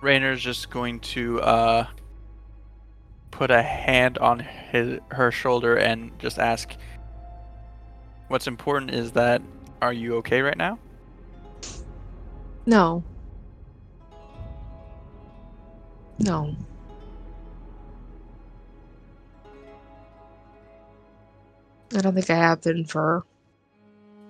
[0.00, 1.86] Raynor's just going to uh,
[3.30, 6.76] put a hand on his her shoulder and just ask,
[8.28, 9.40] "What's important is that
[9.80, 10.78] are you okay right now?"
[12.66, 13.02] No.
[16.18, 16.54] No.
[21.94, 23.24] I don't think I have been for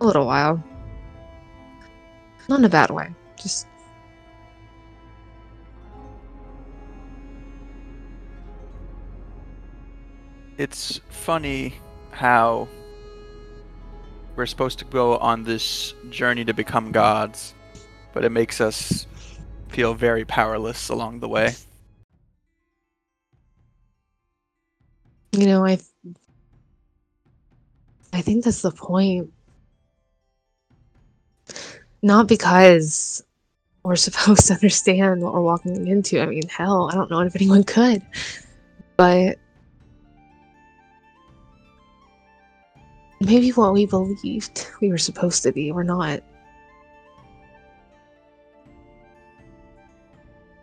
[0.01, 0.63] a little while.
[2.49, 3.09] Not in a bad way.
[3.41, 3.67] Just
[10.57, 11.75] It's funny
[12.13, 12.69] how
[14.37, 17.55] we're supposed to go on this journey to become gods,
[18.13, 19.07] but it makes us
[19.69, 21.55] feel very powerless along the way.
[25.33, 25.79] You know, I
[28.15, 29.33] I think that's the point.
[32.01, 33.25] Not because
[33.83, 36.21] we're supposed to understand what we're walking into.
[36.21, 38.03] I mean, hell, I don't know if anyone could.
[38.97, 39.39] But
[43.21, 46.23] maybe what we believed we were supposed to be, we're not.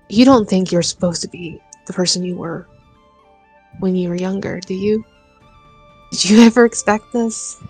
[0.07, 2.65] You don't think you're supposed to be the person you were
[3.79, 5.03] when you were younger, do you?
[6.11, 7.61] Did you ever expect this?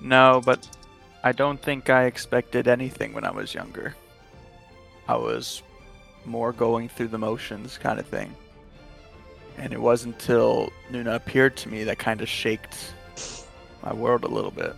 [0.00, 0.68] No, but
[1.22, 3.94] I don't think I expected anything when I was younger.
[5.06, 5.62] I was
[6.24, 8.34] more going through the motions kind of thing.
[9.56, 12.92] And it wasn't until Nuna appeared to me that kind of shaked
[13.82, 14.74] my world a little bit.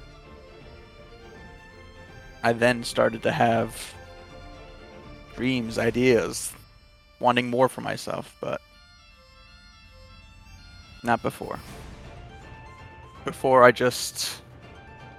[2.42, 3.94] I then started to have
[5.36, 6.52] dreams, ideas,
[7.18, 8.60] wanting more for myself, but
[11.02, 11.58] not before.
[13.24, 14.42] Before I just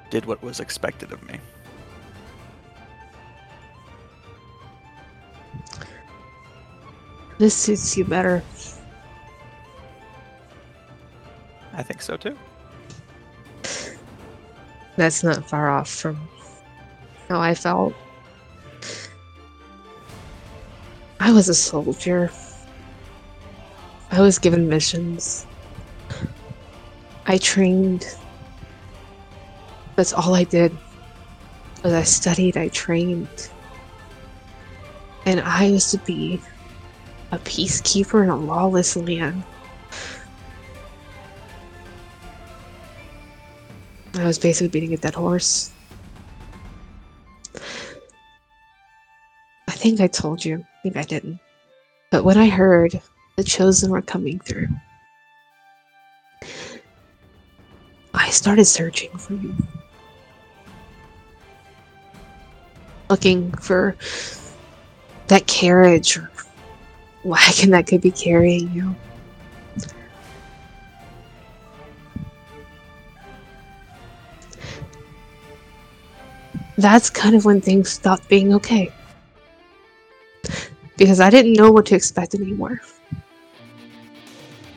[0.10, 1.40] did what was expected of me.
[7.38, 8.44] This suits you better.
[11.74, 12.38] I think so too.
[14.98, 16.20] That's not far off from
[17.28, 17.94] how I felt.
[21.20, 22.30] I was a soldier.
[24.12, 25.48] I was given missions.
[27.26, 28.06] I trained.
[29.96, 30.76] That's all I did.
[31.84, 33.50] Was I studied, I trained.
[35.26, 36.42] And I was to be
[37.32, 39.44] a peacekeeper in a lawless land.
[44.16, 45.72] I was basically beating a dead horse.
[49.68, 50.58] I think I told you.
[50.58, 51.40] I think I didn't.
[52.12, 53.00] But when I heard
[53.38, 54.68] the chosen were coming through,
[58.42, 59.56] started searching for you.
[63.08, 63.96] Looking for
[65.28, 66.32] that carriage or
[67.24, 68.96] wagon that could be carrying you.
[76.78, 78.92] That's kind of when things stopped being okay.
[80.98, 82.82] Because I didn't know what to expect anymore.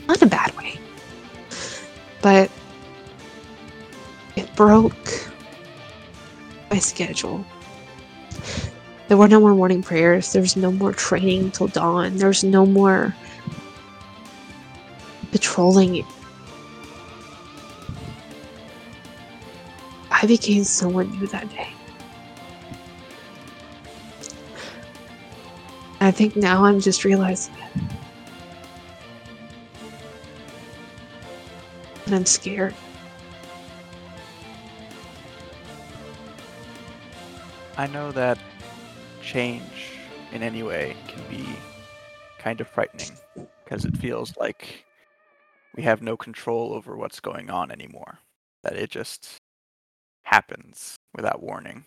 [0.07, 0.79] Not a bad way.
[2.21, 2.51] But
[4.57, 5.31] broke
[6.71, 7.45] my schedule.
[9.09, 10.33] There were no more morning prayers.
[10.33, 12.17] There was no more training till dawn.
[12.17, 13.15] There was no more
[15.31, 16.05] patrolling.
[20.11, 21.69] I became someone new that day.
[26.01, 27.83] I think now I'm just realizing it.
[32.07, 32.75] And I'm scared.
[37.77, 38.39] I know that
[39.21, 39.63] change
[40.33, 41.45] in any way can be
[42.39, 43.11] kind of frightening
[43.65, 44.85] because it feels like
[45.75, 48.19] we have no control over what's going on anymore.
[48.63, 49.39] That it just
[50.23, 51.85] happens without warning.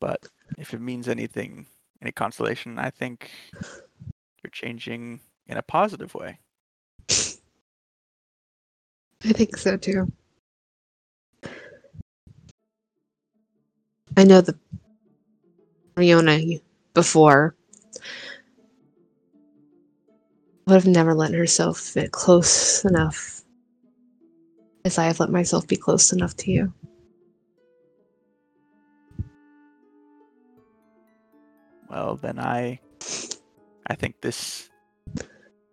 [0.00, 0.26] But
[0.58, 1.66] if it means anything,
[2.02, 3.30] any consolation, I think
[4.42, 6.40] you're changing in a positive way.
[9.24, 10.10] I think so too.
[14.20, 14.54] I know the
[15.96, 16.60] Riona
[16.92, 17.56] before
[20.66, 23.40] would have never let herself get close enough
[24.84, 26.70] as I have let myself be close enough to you.
[31.88, 32.78] Well, then I
[33.86, 34.68] I think this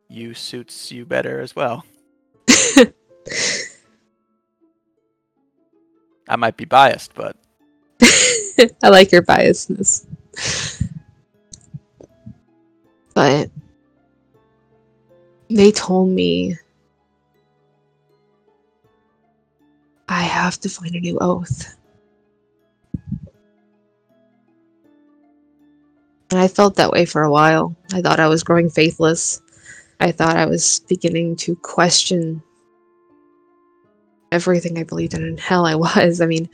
[0.07, 1.83] you suits you better as well.
[6.29, 7.35] I might be biased, but
[8.83, 10.05] I like your biasness.
[13.13, 13.49] But
[15.49, 16.55] they told me
[20.07, 21.75] I have to find a new oath.
[26.29, 27.75] And I felt that way for a while.
[27.93, 29.41] I thought I was growing faithless.
[29.99, 32.43] I thought I was beginning to question
[34.31, 35.23] everything I believed in.
[35.23, 36.21] And hell, I was.
[36.21, 36.49] I mean,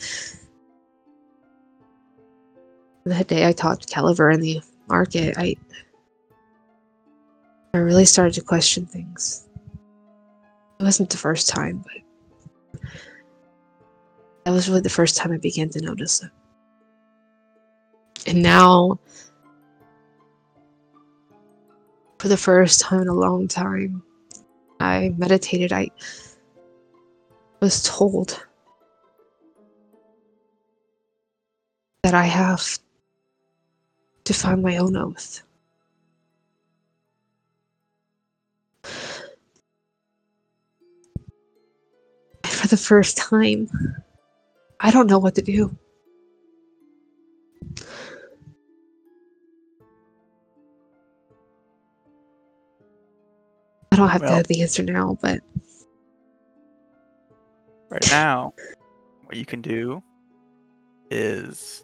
[3.05, 5.55] that day I talked to Caliver in the market, I
[7.73, 9.47] I really started to question things.
[10.79, 12.81] It wasn't the first time, but
[14.45, 16.29] that was really the first time I began to notice it.
[18.27, 18.99] And now,
[22.19, 24.03] for the first time in a long time,
[24.79, 25.73] I meditated.
[25.73, 25.89] I
[27.59, 28.45] was told
[32.03, 32.77] that I have
[34.25, 35.41] to find my own oath.
[42.43, 43.69] And for the first time,
[44.79, 45.75] I don't know what to do.
[53.91, 55.41] I don't have to Well- have the answer now, but
[57.89, 58.53] right now,
[59.25, 60.01] what you can do
[61.11, 61.83] is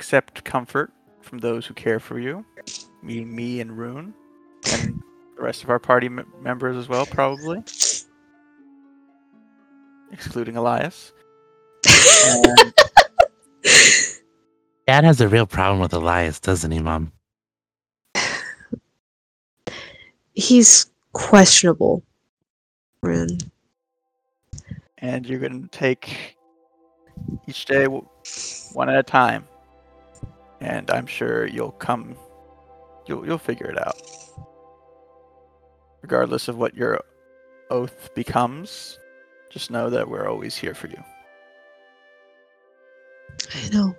[0.00, 0.90] accept comfort
[1.20, 2.42] from those who care for you,
[3.02, 4.14] meaning me and Rune,
[4.72, 5.02] and
[5.36, 7.62] the rest of our party m- members as well, probably,
[10.10, 11.12] excluding Elias.
[11.86, 12.46] And
[14.86, 17.12] Dad has a real problem with Elias, doesn't he, Mom?
[20.32, 22.02] he's questionable.
[23.02, 23.36] Rune.
[24.96, 26.38] and you're going to take
[27.46, 29.44] each day one at a time
[30.60, 32.16] and i'm sure you'll come
[33.06, 34.00] you'll you'll figure it out
[36.02, 37.00] regardless of what your
[37.70, 38.98] oath becomes
[39.50, 41.02] just know that we're always here for you
[43.54, 43.96] I know.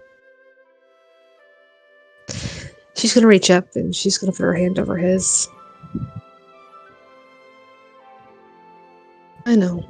[2.95, 5.47] She's gonna reach up and she's gonna put her hand over his.
[9.45, 9.83] I know.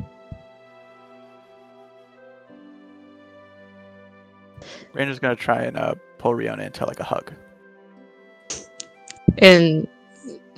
[4.94, 7.34] Rainer's going to try and uh, pull Riona into like a hug
[9.38, 9.88] And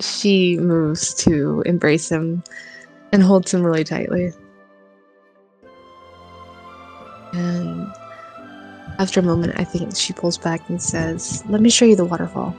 [0.00, 2.42] she moves to embrace him
[3.12, 4.32] and holds him really tightly.
[7.32, 7.86] And
[8.98, 12.04] after a moment, I think she pulls back and says, Let me show you the
[12.04, 12.54] waterfall.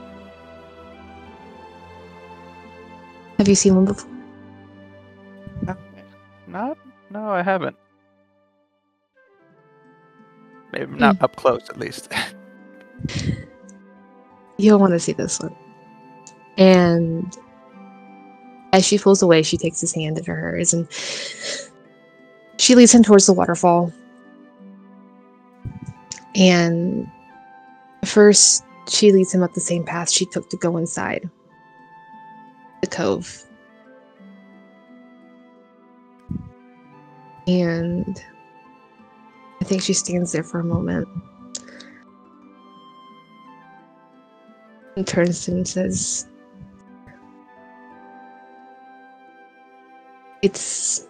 [3.38, 4.16] Have you seen one before?
[6.46, 6.78] not
[7.10, 7.76] no i haven't
[10.72, 10.98] maybe hmm.
[10.98, 12.10] not up close at least
[14.58, 15.54] You'll want to see this one.
[16.56, 17.36] And
[18.72, 20.88] as she pulls away, she takes his hand into hers and
[22.58, 23.92] she leads him towards the waterfall.
[26.34, 27.10] And
[28.04, 31.28] first, she leads him up the same path she took to go inside
[32.82, 33.42] the cove.
[37.46, 38.20] And
[39.60, 41.08] I think she stands there for a moment.
[44.96, 46.26] And turns to him and says,
[50.42, 51.06] It's.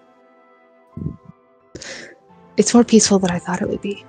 [2.57, 4.05] It's more peaceful than I thought it would be.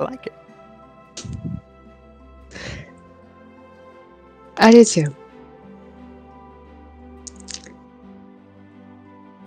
[0.00, 0.32] i like it
[4.56, 5.14] I do too.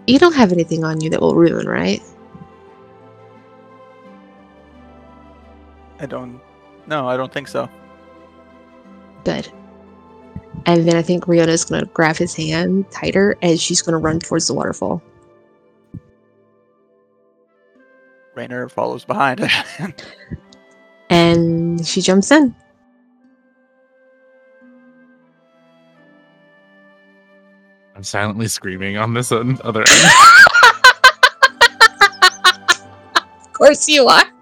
[0.08, 2.02] You don't have anything on you that will ruin, right?
[6.02, 6.42] I don't.
[6.88, 7.70] No, I don't think so.
[9.24, 9.48] Good.
[10.66, 14.48] And then I think Riona's gonna grab his hand tighter and she's gonna run towards
[14.48, 15.02] the waterfall.
[18.34, 19.48] Rainer follows behind.
[21.12, 22.56] and she jumps in.
[27.96, 29.46] I'm silently screaming on this other
[29.88, 30.12] end.
[33.36, 34.41] of course you are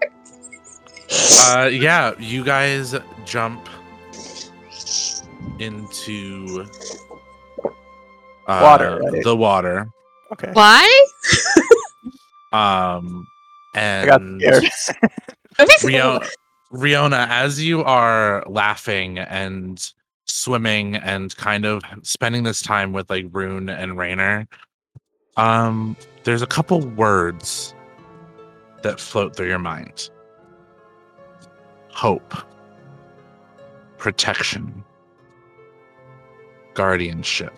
[1.40, 2.94] uh, yeah, you guys
[3.24, 3.68] jump
[5.58, 6.66] into
[8.46, 9.24] uh, Water, right?
[9.24, 9.88] the water.
[10.32, 10.50] Okay.
[10.52, 11.06] Why?
[12.52, 13.26] Um,
[13.74, 15.08] I got and scared.
[15.84, 16.20] Rio-
[16.72, 19.92] Riona, as you are laughing and
[20.26, 24.48] swimming and kind of spending this time with like Rune and Rainer,
[25.36, 27.74] um, there's a couple words
[28.82, 30.10] that float through your mind.
[31.92, 32.34] Hope,
[33.98, 34.84] protection,
[36.74, 37.54] guardianship,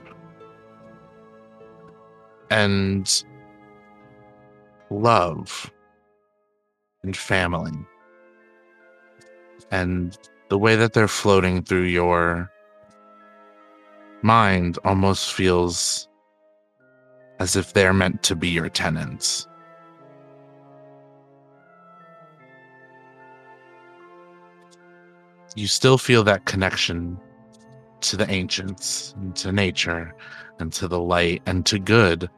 [2.50, 3.24] and
[4.90, 5.70] love
[7.02, 7.72] and family
[9.72, 10.18] and
[10.50, 12.50] the way that they're floating through your
[14.20, 16.08] mind almost feels
[17.38, 19.48] as if they're meant to be your tenets.
[25.54, 27.18] You still feel that connection
[28.00, 30.14] to the ancients and to nature
[30.58, 32.28] and to the light and to good,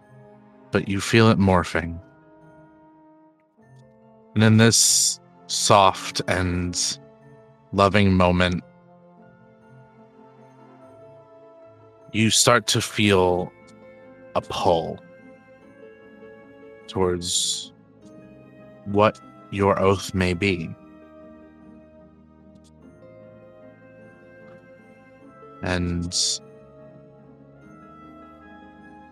[0.73, 2.01] but you feel it morphing.
[4.35, 6.99] And in this soft and
[7.73, 8.65] loving moment,
[12.13, 13.53] you start to feel
[14.35, 14.99] a pull
[16.89, 17.73] towards
[18.87, 19.21] what
[19.51, 20.75] your oath may be.
[25.65, 26.15] And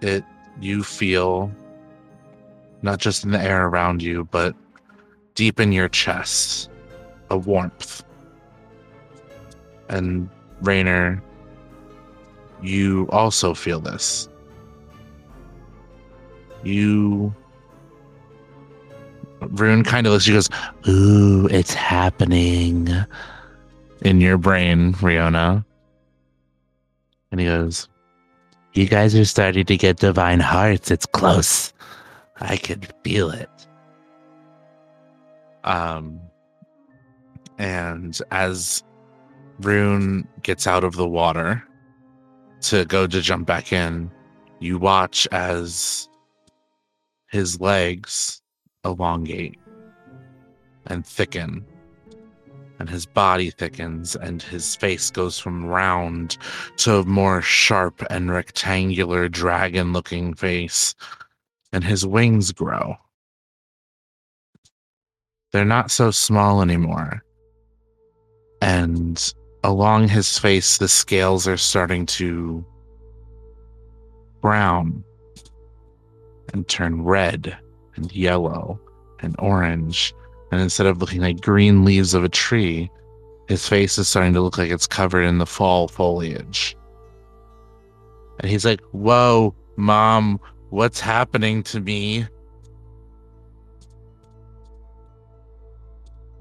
[0.03, 0.23] it,
[0.61, 1.51] you feel
[2.83, 4.55] not just in the air around you, but
[5.35, 6.69] deep in your chest,
[7.31, 8.05] a warmth.
[9.89, 10.29] And
[10.61, 11.23] Rainer,
[12.63, 14.29] you also feel this.
[16.63, 17.35] You.
[19.41, 20.49] Rune kind of looks, she goes,
[20.89, 22.89] Ooh, it's happening
[24.03, 25.65] in your brain, Riona.
[27.33, 27.89] And he goes,
[28.75, 30.91] You guys are starting to get divine hearts.
[30.91, 31.73] It's close.
[32.41, 33.51] I can feel it.
[35.65, 36.21] Um,
[37.59, 38.85] and as
[39.61, 41.63] Rune gets out of the water
[42.63, 44.11] to go to jump back in,
[44.61, 46.09] you watch as
[47.31, 48.43] his legs
[48.85, 49.59] elongate
[50.87, 51.65] and thicken,
[52.83, 56.37] and his body thickens, and his face goes from round
[56.79, 60.97] to a more sharp and rectangular dragon looking face,
[61.73, 62.97] and his wings grow.
[65.53, 67.23] They're not so small anymore.
[68.61, 69.33] And
[69.63, 72.67] along his face, the scales are starting to
[74.41, 75.05] brown
[76.53, 77.57] and turn red
[77.95, 78.81] and yellow
[79.21, 80.13] and orange.
[80.53, 82.91] And instead of looking like green leaves of a tree,
[83.49, 86.77] his face is starting to look like it's covered in the fall foliage.
[88.39, 90.39] And he's like, Whoa, mom,
[90.69, 92.27] what's happening to me?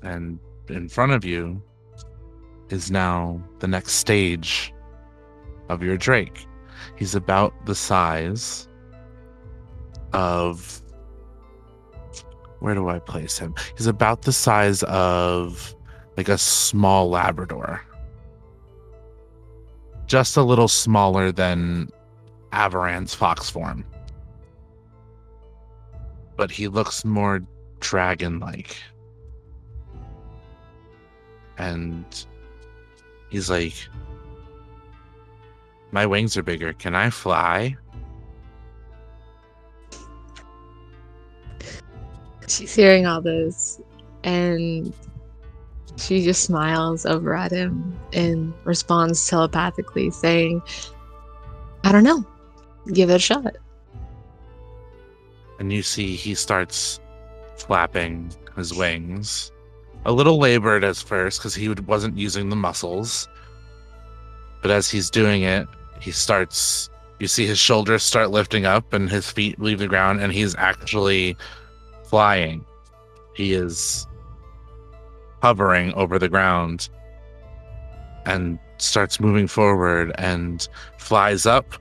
[0.04, 1.64] And in front of you
[2.70, 4.74] is now the next stage
[5.70, 6.46] of your Drake.
[6.98, 8.68] He's about the size
[10.12, 10.81] of.
[12.62, 13.56] Where do I place him?
[13.76, 15.76] He's about the size of
[16.16, 17.82] like a small Labrador.
[20.06, 21.90] Just a little smaller than
[22.54, 23.84] Avaran's fox form.
[26.36, 27.42] But he looks more
[27.80, 28.78] dragon like.
[31.58, 32.06] And
[33.32, 33.74] he's like,
[35.92, 36.74] My wings are bigger.
[36.74, 37.76] Can I fly?
[42.58, 43.80] She's hearing all this
[44.24, 44.94] and
[45.98, 50.62] she just smiles over at him and responds telepathically, saying,
[51.84, 52.26] I don't know.
[52.94, 53.56] Give it a shot.
[55.62, 57.00] and you see he starts
[57.56, 59.52] flapping his wings
[60.06, 63.30] a little labored at first because he wasn't using the muscles
[64.64, 65.68] but as he's doing it
[66.00, 70.20] he starts you see his shoulders start lifting up and his feet leave the ground
[70.20, 71.38] and he's actually
[72.12, 72.66] flying.
[73.34, 74.06] He is
[75.42, 76.90] hovering over the ground
[78.26, 80.68] and starts moving forward and
[80.98, 81.74] flies up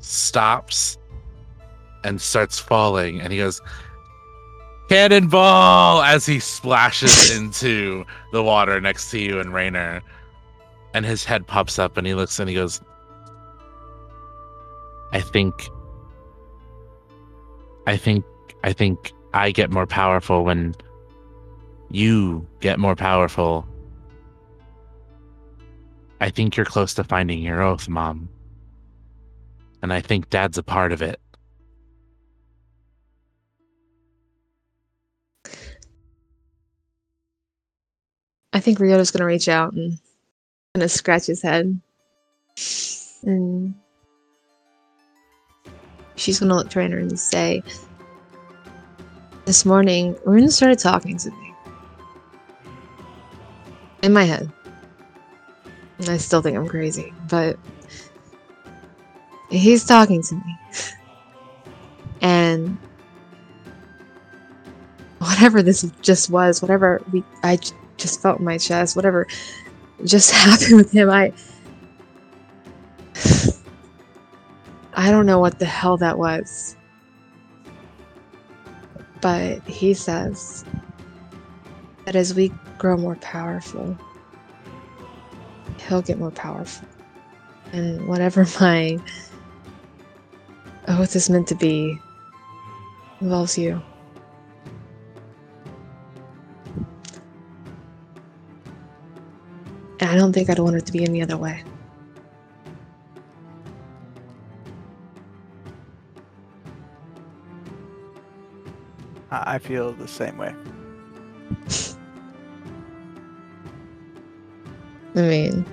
[0.00, 0.98] stops
[2.02, 3.20] and starts falling.
[3.20, 3.60] And he goes
[4.88, 6.02] cannonball!
[6.02, 10.02] as he splashes into the water next to you and Rainer
[10.92, 12.80] and his head pops up and he looks and he goes
[15.12, 15.68] I think
[17.86, 18.24] I think
[18.64, 20.74] I think I get more powerful when
[21.90, 23.66] you get more powerful.
[26.20, 28.28] I think you're close to finding your oath, Mom.
[29.82, 31.20] And I think Dad's a part of it.
[38.52, 39.98] I think Riona's gonna reach out and
[40.74, 41.80] gonna scratch his head.
[43.22, 43.74] And
[46.16, 47.62] she's gonna look to Rainer and say,
[49.48, 51.54] This morning, Rune started talking to me.
[54.02, 54.52] In my head.
[55.96, 57.58] And I still think I'm crazy, but
[59.48, 60.58] he's talking to me.
[62.20, 62.76] And
[65.16, 67.58] whatever this just was, whatever we I
[67.96, 69.26] just felt in my chest, whatever
[70.04, 71.32] just happened with him, I
[74.92, 76.76] I don't know what the hell that was.
[79.20, 80.64] But he says
[82.04, 83.96] that as we grow more powerful,
[85.88, 86.86] he'll get more powerful.
[87.72, 88.98] And whatever my
[90.86, 91.98] oath is meant to be
[93.20, 93.82] involves you.
[100.00, 101.64] And I don't think I'd want it to be any other way.
[109.30, 110.54] I I feel the same way.
[115.14, 115.66] I mean,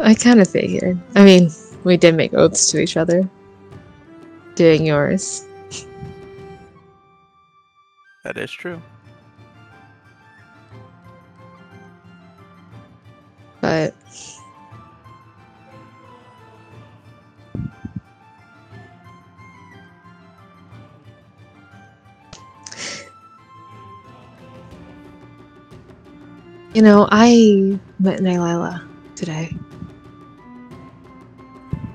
[0.00, 0.98] I kind of figured.
[1.14, 1.50] I mean,
[1.84, 3.28] we did make oaths to each other.
[4.54, 5.44] Doing yours.
[8.22, 8.80] That is true.
[13.60, 13.94] But
[26.74, 28.84] you know, I met Nailila
[29.14, 29.56] today.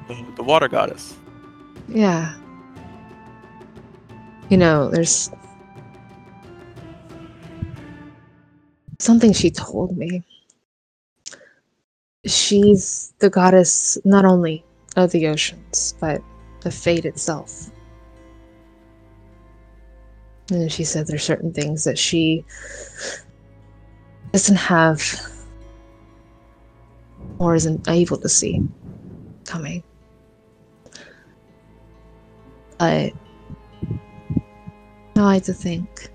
[0.07, 1.15] The, the water goddess.
[1.89, 2.33] Yeah.
[4.49, 5.29] You know, there's
[8.99, 10.23] something she told me.
[12.25, 14.63] She's the goddess not only
[14.95, 16.21] of the oceans, but
[16.65, 17.69] of fate itself.
[20.51, 22.43] And she said there's certain things that she
[24.31, 25.03] doesn't have
[27.39, 28.61] or isn't able to see
[29.45, 29.83] coming.
[32.79, 33.11] I
[35.15, 36.09] like to think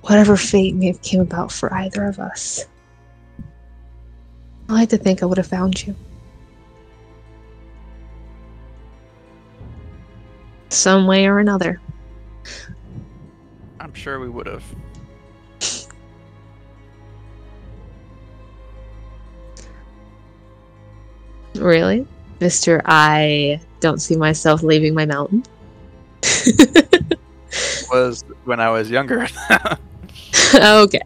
[0.00, 2.66] whatever fate may have came about for either of us.
[4.68, 5.94] I had to think I would have found you.
[10.68, 11.80] Some way or another.
[13.90, 14.62] I'm sure we would have.
[21.56, 22.06] Really?
[22.38, 22.82] Mr.
[22.84, 25.42] I don't see myself leaving my mountain.
[27.90, 29.26] Was when I was younger.
[30.54, 31.00] okay.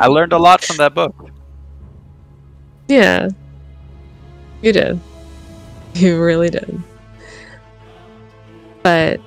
[0.00, 1.30] I learned a lot from that book.
[2.88, 3.28] Yeah.
[4.62, 4.98] You did.
[5.94, 6.82] You really did.
[8.82, 9.20] But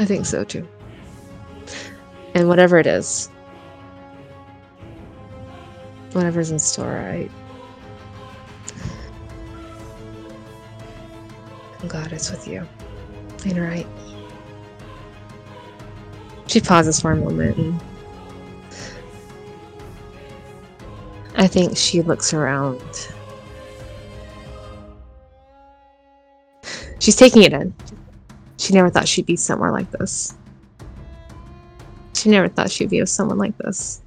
[0.00, 0.66] I think so too.
[2.32, 3.28] And whatever it is,
[6.12, 7.28] whatever's in store, I.
[11.82, 12.66] I'm glad it's with you.
[13.44, 13.86] It right?
[16.46, 17.80] She pauses for a moment and
[21.36, 22.80] I think she looks around.
[27.00, 27.74] She's taking it in.
[28.60, 30.34] She never thought she'd be somewhere like this.
[32.14, 34.02] She never thought she'd be with someone like this.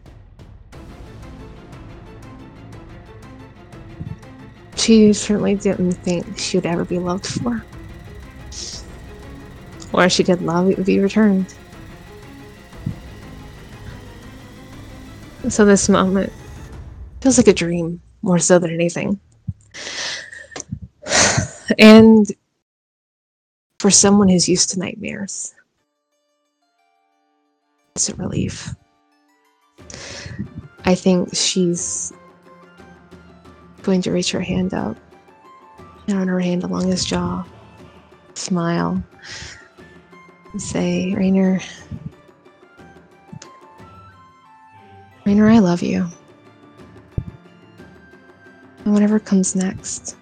[4.76, 7.66] She certainly didn't think she would ever be loved for.
[9.92, 11.52] Or if she did love, it would be returned.
[15.50, 16.32] So this moment
[17.22, 19.20] feels like a dream more so than anything.
[21.80, 22.30] And
[23.84, 25.54] for someone who's used to nightmares,
[27.94, 28.74] it's a relief.
[30.86, 32.14] I think she's
[33.82, 34.96] going to reach her hand up
[36.08, 37.44] and run her hand along his jaw,
[38.36, 39.04] smile,
[40.54, 41.60] and say, Rainer,
[45.26, 46.08] Rainer, I love you.
[48.86, 50.16] And whatever comes next,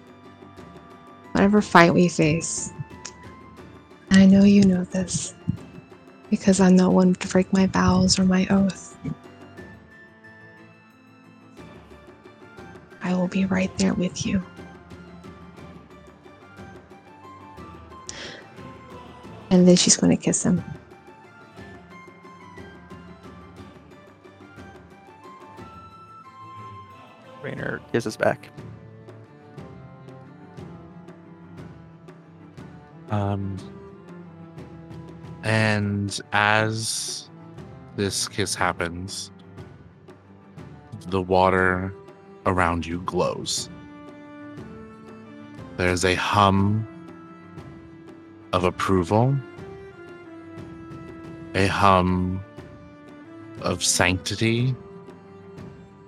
[1.30, 2.72] whatever fight we face,
[4.12, 5.34] I know you know this
[6.28, 8.94] because I'm not one to break my vows or my oath.
[13.02, 14.42] I will be right there with you.
[19.50, 20.62] And then she's going to kiss him.
[27.42, 28.50] Rainer kisses back.
[33.10, 33.56] Um,
[35.52, 37.28] and as
[37.96, 39.30] this kiss happens,
[41.08, 41.92] the water
[42.46, 43.68] around you glows.
[45.76, 46.88] There's a hum
[48.54, 49.36] of approval,
[51.54, 52.42] a hum
[53.60, 54.74] of sanctity,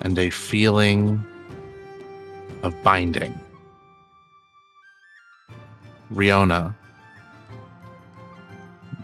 [0.00, 1.22] and a feeling
[2.62, 3.38] of binding.
[6.10, 6.74] Riona,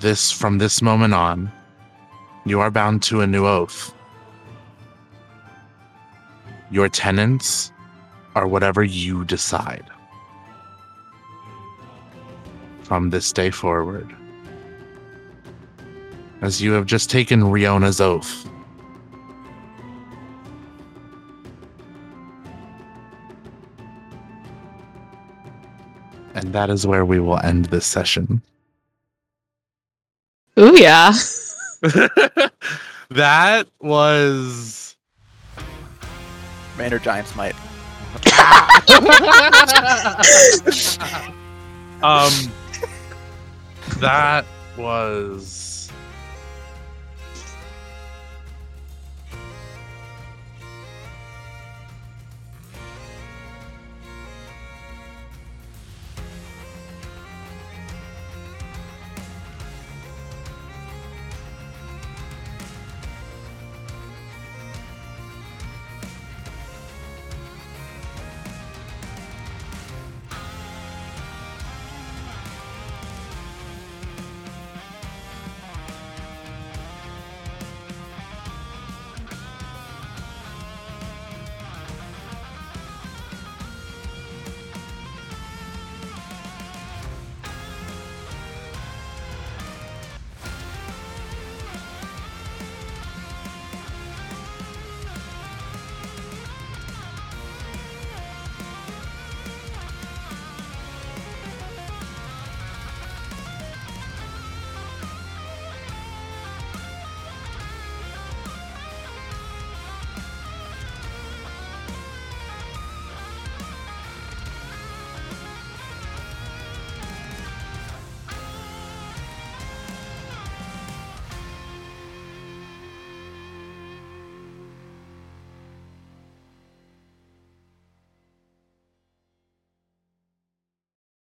[0.01, 1.53] this from this moment on,
[2.47, 3.95] you are bound to a new oath.
[6.71, 7.71] Your tenets
[8.35, 9.85] are whatever you decide.
[12.83, 14.17] From this day forward.
[16.41, 18.49] As you have just taken Riona's oath.
[26.35, 28.41] And that is where we will end this session.
[30.61, 31.13] Ooh, yeah.
[33.11, 34.95] that was
[36.77, 37.55] Rainer Giant's might.
[42.03, 42.33] um
[44.01, 44.45] that
[44.77, 45.80] was